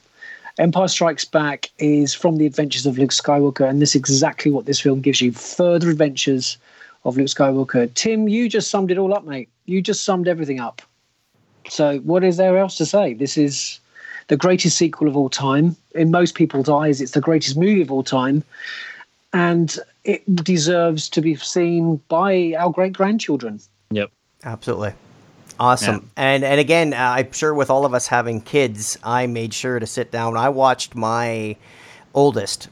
[0.59, 4.65] Empire Strikes Back is from the adventures of Luke Skywalker, and this is exactly what
[4.65, 6.57] this film gives you further adventures
[7.05, 7.91] of Luke Skywalker.
[7.95, 9.49] Tim, you just summed it all up, mate.
[9.65, 10.81] You just summed everything up.
[11.69, 13.13] So, what is there else to say?
[13.13, 13.79] This is
[14.27, 15.75] the greatest sequel of all time.
[15.95, 18.43] In most people's eyes, it's the greatest movie of all time.
[19.33, 23.59] And it deserves to be seen by our great grandchildren.
[23.91, 24.11] Yep.
[24.43, 24.93] Absolutely.
[25.59, 26.09] Awesome.
[26.17, 29.77] And and again, uh, I'm sure with all of us having kids, I made sure
[29.79, 30.35] to sit down.
[30.35, 31.55] I watched my
[32.15, 32.67] oldest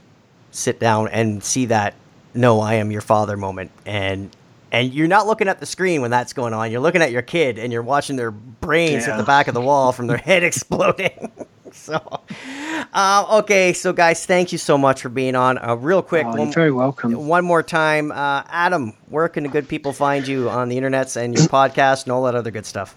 [0.50, 1.94] sit down and see that
[2.34, 3.70] no, I am your father moment.
[3.86, 4.34] And
[4.72, 6.70] and you're not looking at the screen when that's going on.
[6.70, 9.16] You're looking at your kid and you're watching their brains Yeah.
[9.16, 11.30] the back of the wall from their head exploding.
[11.72, 12.00] so,
[12.92, 15.58] uh, okay, so guys, thank you so much for being on.
[15.58, 17.12] Uh, real quick, Oh, one- very welcome.
[17.26, 21.16] one more time, uh, Adam, where can the good people find you on the internets
[21.16, 22.96] and your podcast and all that other good stuff?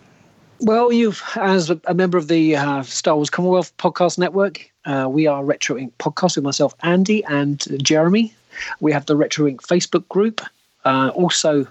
[0.59, 5.07] Well, you've, as a a member of the uh, Star Wars Commonwealth Podcast Network, uh,
[5.09, 5.91] we are Retro Inc.
[5.99, 8.33] Podcast with myself, Andy, and Jeremy.
[8.79, 9.57] We have the Retro Inc.
[9.57, 10.39] Facebook group.
[10.85, 11.67] Uh, also,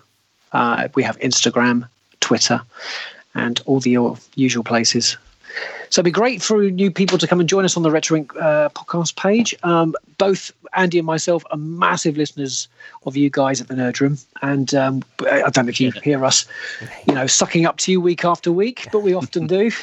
[0.53, 1.89] uh, we have Instagram,
[2.21, 2.61] Twitter,
[3.35, 3.97] and all the
[4.35, 5.17] usual places.
[5.91, 8.19] So it'd be great for new people to come and join us on the Retro
[8.19, 8.35] Inc.
[8.41, 9.55] Uh, podcast page.
[9.63, 12.69] Um, both Andy and myself are massive listeners
[13.05, 16.25] of you guys at the Nerd Room, and um, I don't know if you hear
[16.25, 16.47] us,
[17.07, 19.71] you know, sucking up to you week after week, but we often do.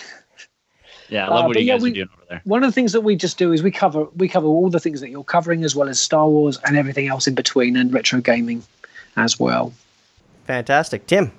[1.12, 2.42] Yeah, I love Uh, what you yeah, guys we- are doing over there.
[2.44, 4.80] One of the things that we just do is we cover we cover all the
[4.80, 7.92] things that you're covering, as well as Star Wars and everything else in between, and
[7.92, 8.62] retro gaming
[9.20, 9.74] as well.
[10.46, 11.06] Fantastic.
[11.08, 11.32] Tim.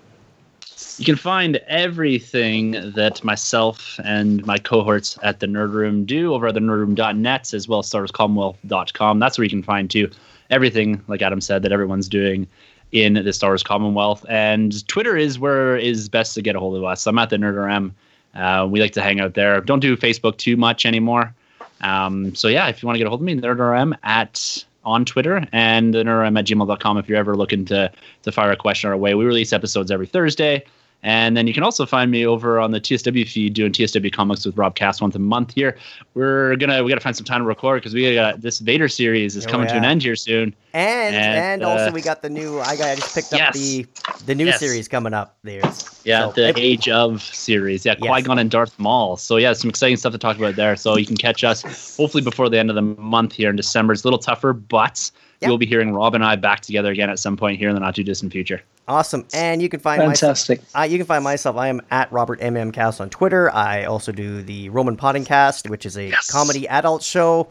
[0.96, 6.48] You can find everything that myself and my cohorts at the Nerd Room do over
[6.48, 9.18] at the nerdroom.net as well as starscommonwealth.com.
[9.18, 10.10] That's where you can find too
[10.50, 12.46] everything, like Adam said, that everyone's doing
[12.92, 14.24] in the Star Wars Commonwealth.
[14.28, 17.06] And Twitter is where is best to get a hold of us.
[17.06, 17.92] I'm at the Nerdoram.
[18.34, 19.60] Uh, we like to hang out there.
[19.60, 21.34] Don't do Facebook too much anymore.
[21.82, 25.04] Um, so yeah, if you want to get a hold of me, Nerdoram at on
[25.04, 27.90] Twitter and the Nerdoram at gmail.com if you're ever looking to
[28.22, 29.14] to fire a question our way.
[29.14, 30.64] We release episodes every Thursday.
[31.03, 34.44] And then you can also find me over on the TSW feed doing TSW comics
[34.44, 35.78] with Rob Cass once a month here.
[36.12, 39.34] We're gonna we gotta find some time to record because we got this Vader series
[39.34, 40.55] is Oh, coming to an end here soon.
[40.74, 43.55] And and, And, also uh, we got the new I got I just picked up
[43.55, 43.86] the
[44.26, 44.61] the new Yes.
[44.61, 45.62] series coming up there.
[46.05, 47.86] Yeah, So, the if- Age of series.
[47.86, 48.07] Yeah, Yes.
[48.11, 49.16] Qui Gon and Darth Maul.
[49.16, 50.76] So yeah, some exciting stuff to talk about there.
[50.76, 51.62] So you can catch us
[51.96, 53.94] hopefully before the end of the month here in December.
[53.94, 55.11] It's a little tougher, but
[55.41, 55.49] Yeah.
[55.49, 57.80] you'll be hearing Rob and I back together again at some point here in the
[57.80, 58.61] not too distant future.
[58.86, 59.24] Awesome.
[59.32, 60.61] And you can find Fantastic.
[60.61, 60.76] myself.
[60.76, 61.57] Uh, you can find myself.
[61.57, 63.51] I am at Robert MM Cast on Twitter.
[63.55, 67.49] I also do the Roman Potting Cast, which is a comedy adult show.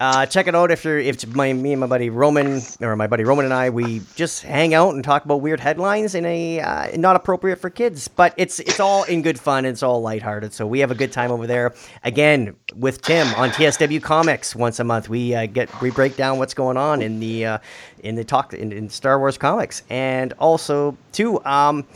[0.00, 3.06] Uh, check it out if you're if my me and my buddy Roman or my
[3.06, 6.60] buddy Roman and I we just hang out and talk about weird headlines in a
[6.60, 9.64] uh, not appropriate for kids, but it's it's all in good fun.
[9.64, 11.74] It's all lighthearted, so we have a good time over there.
[12.04, 15.08] Again with Tim on TSW Comics once a month.
[15.08, 17.58] We uh, get we break down what's going on in the uh,
[18.00, 21.86] in the talk in, in Star Wars comics, and also too um,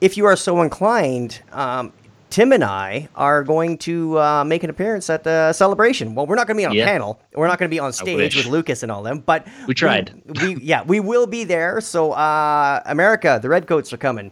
[0.00, 1.40] if you are so inclined.
[1.52, 1.92] Um,
[2.30, 6.14] Tim and I are going to uh, make an appearance at the celebration.
[6.14, 6.86] Well, we're not going to be on a Yeah.
[6.86, 7.20] panel.
[7.34, 10.14] We're not going to be on stage with Lucas and all them, but We tried.
[10.40, 11.80] We, yeah, we will be there.
[11.80, 14.30] So, uh, America, the Redcoats are coming.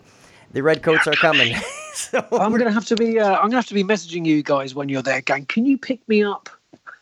[0.53, 1.55] The Redcoats are coming.
[1.94, 4.74] so, I'm gonna have to be uh, I'm gonna have to be messaging you guys
[4.74, 5.44] when you're there, gang.
[5.44, 6.49] Can you pick me up?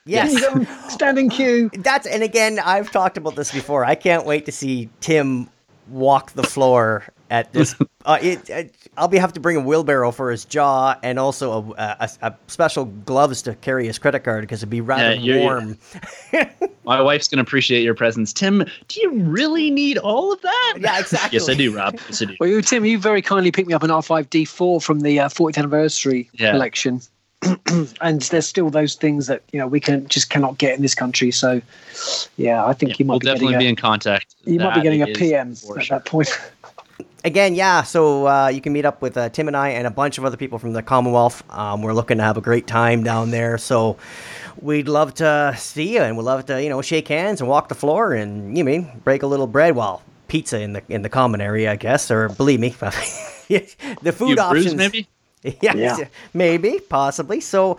[0.05, 0.28] yes.
[0.28, 1.70] Can you go and stand in queue?
[1.78, 3.84] That's and again, I've talked about this before.
[3.84, 5.49] I can't wait to see Tim
[5.88, 7.74] walk the floor at this.
[8.05, 11.74] uh, it, it, I'll be have to bring a wheelbarrow for his jaw and also
[11.77, 15.20] a, a, a special gloves to carry his credit card because it'd be rather Yeah,
[15.20, 15.79] you're- warm.
[16.85, 18.33] My wife's gonna appreciate your presence.
[18.33, 20.74] Tim, do you really need all of that?
[20.79, 21.37] Yeah, exactly.
[21.37, 21.95] yes, I do, Rob.
[22.09, 22.37] Yes, I do.
[22.39, 25.59] Well, you, Tim, you very kindly picked me up an R5D4 from the uh, 40th
[25.59, 26.53] anniversary Yeah.
[26.53, 27.01] collection.
[28.01, 30.95] and there's still those things that you know we can just cannot get in this
[30.95, 31.31] country.
[31.31, 31.61] So,
[32.37, 34.35] yeah, I think you might we'll be definitely getting be in contact.
[34.45, 35.99] you might be getting a PM for at sure.
[35.99, 36.29] that point.
[37.27, 37.83] again, yeah.
[37.83, 40.24] So uh, you can meet up with uh, Tim and I and a bunch of
[40.24, 41.43] other people from the Commonwealth.
[41.51, 43.59] Um, we're looking to have a great time down there.
[43.59, 43.99] So
[44.62, 47.68] we'd love to see you, and we'd love to you know shake hands and walk
[47.68, 49.77] the floor, and you mean break a little bread.
[49.77, 52.11] Well, pizza in the in the common area, I guess.
[52.11, 52.70] Or believe me,
[53.49, 54.64] the food You options.
[54.66, 55.09] bruise, maybe?
[55.61, 56.09] Yes, Yeah.
[56.35, 57.41] maybe, possibly.
[57.41, 57.79] So,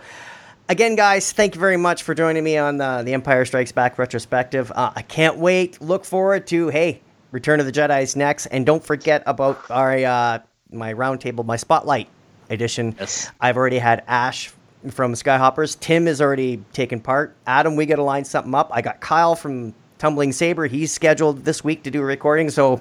[0.70, 3.98] again, guys, thank you very much for joining me on the, the Empire Strikes Back
[3.98, 4.72] retrospective.
[4.74, 5.78] Uh, I can't wait.
[5.82, 9.92] Look forward to hey, Return of the Jedi is next, and don't forget about our
[9.96, 10.38] uh,
[10.70, 12.08] my roundtable, my spotlight
[12.50, 12.94] edition.
[12.98, 13.30] Yes.
[13.40, 14.50] I've already had Ash
[14.90, 15.78] from Skyhoppers.
[15.78, 17.36] Tim has already taken part.
[17.46, 18.70] Adam, we got to line something up.
[18.72, 20.66] I got Kyle from Tumbling Saber.
[20.66, 22.80] He's scheduled this week to do a recording, so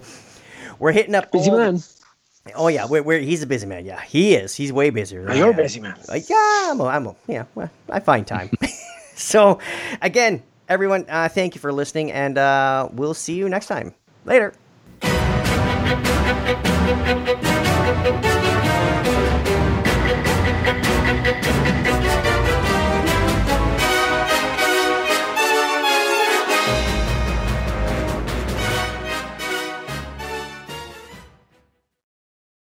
[0.80, 1.80] we're hitting up Busy all man.
[2.56, 3.84] Oh yeah, we're, we're, he's a busy man.
[3.86, 4.56] Yeah, he is.
[4.56, 5.24] He's way busier.
[5.24, 5.58] Than Oh, you're I a am.
[5.58, 5.96] busy man.
[6.08, 6.80] Uh, yeah, I'm.
[6.80, 7.08] A, I'm.
[7.08, 8.50] A, yeah, well, I find time.
[9.16, 9.60] so,
[10.02, 13.94] again, everyone, uh, thank you for listening, and uh, we'll see you next time.
[14.28, 14.52] Later.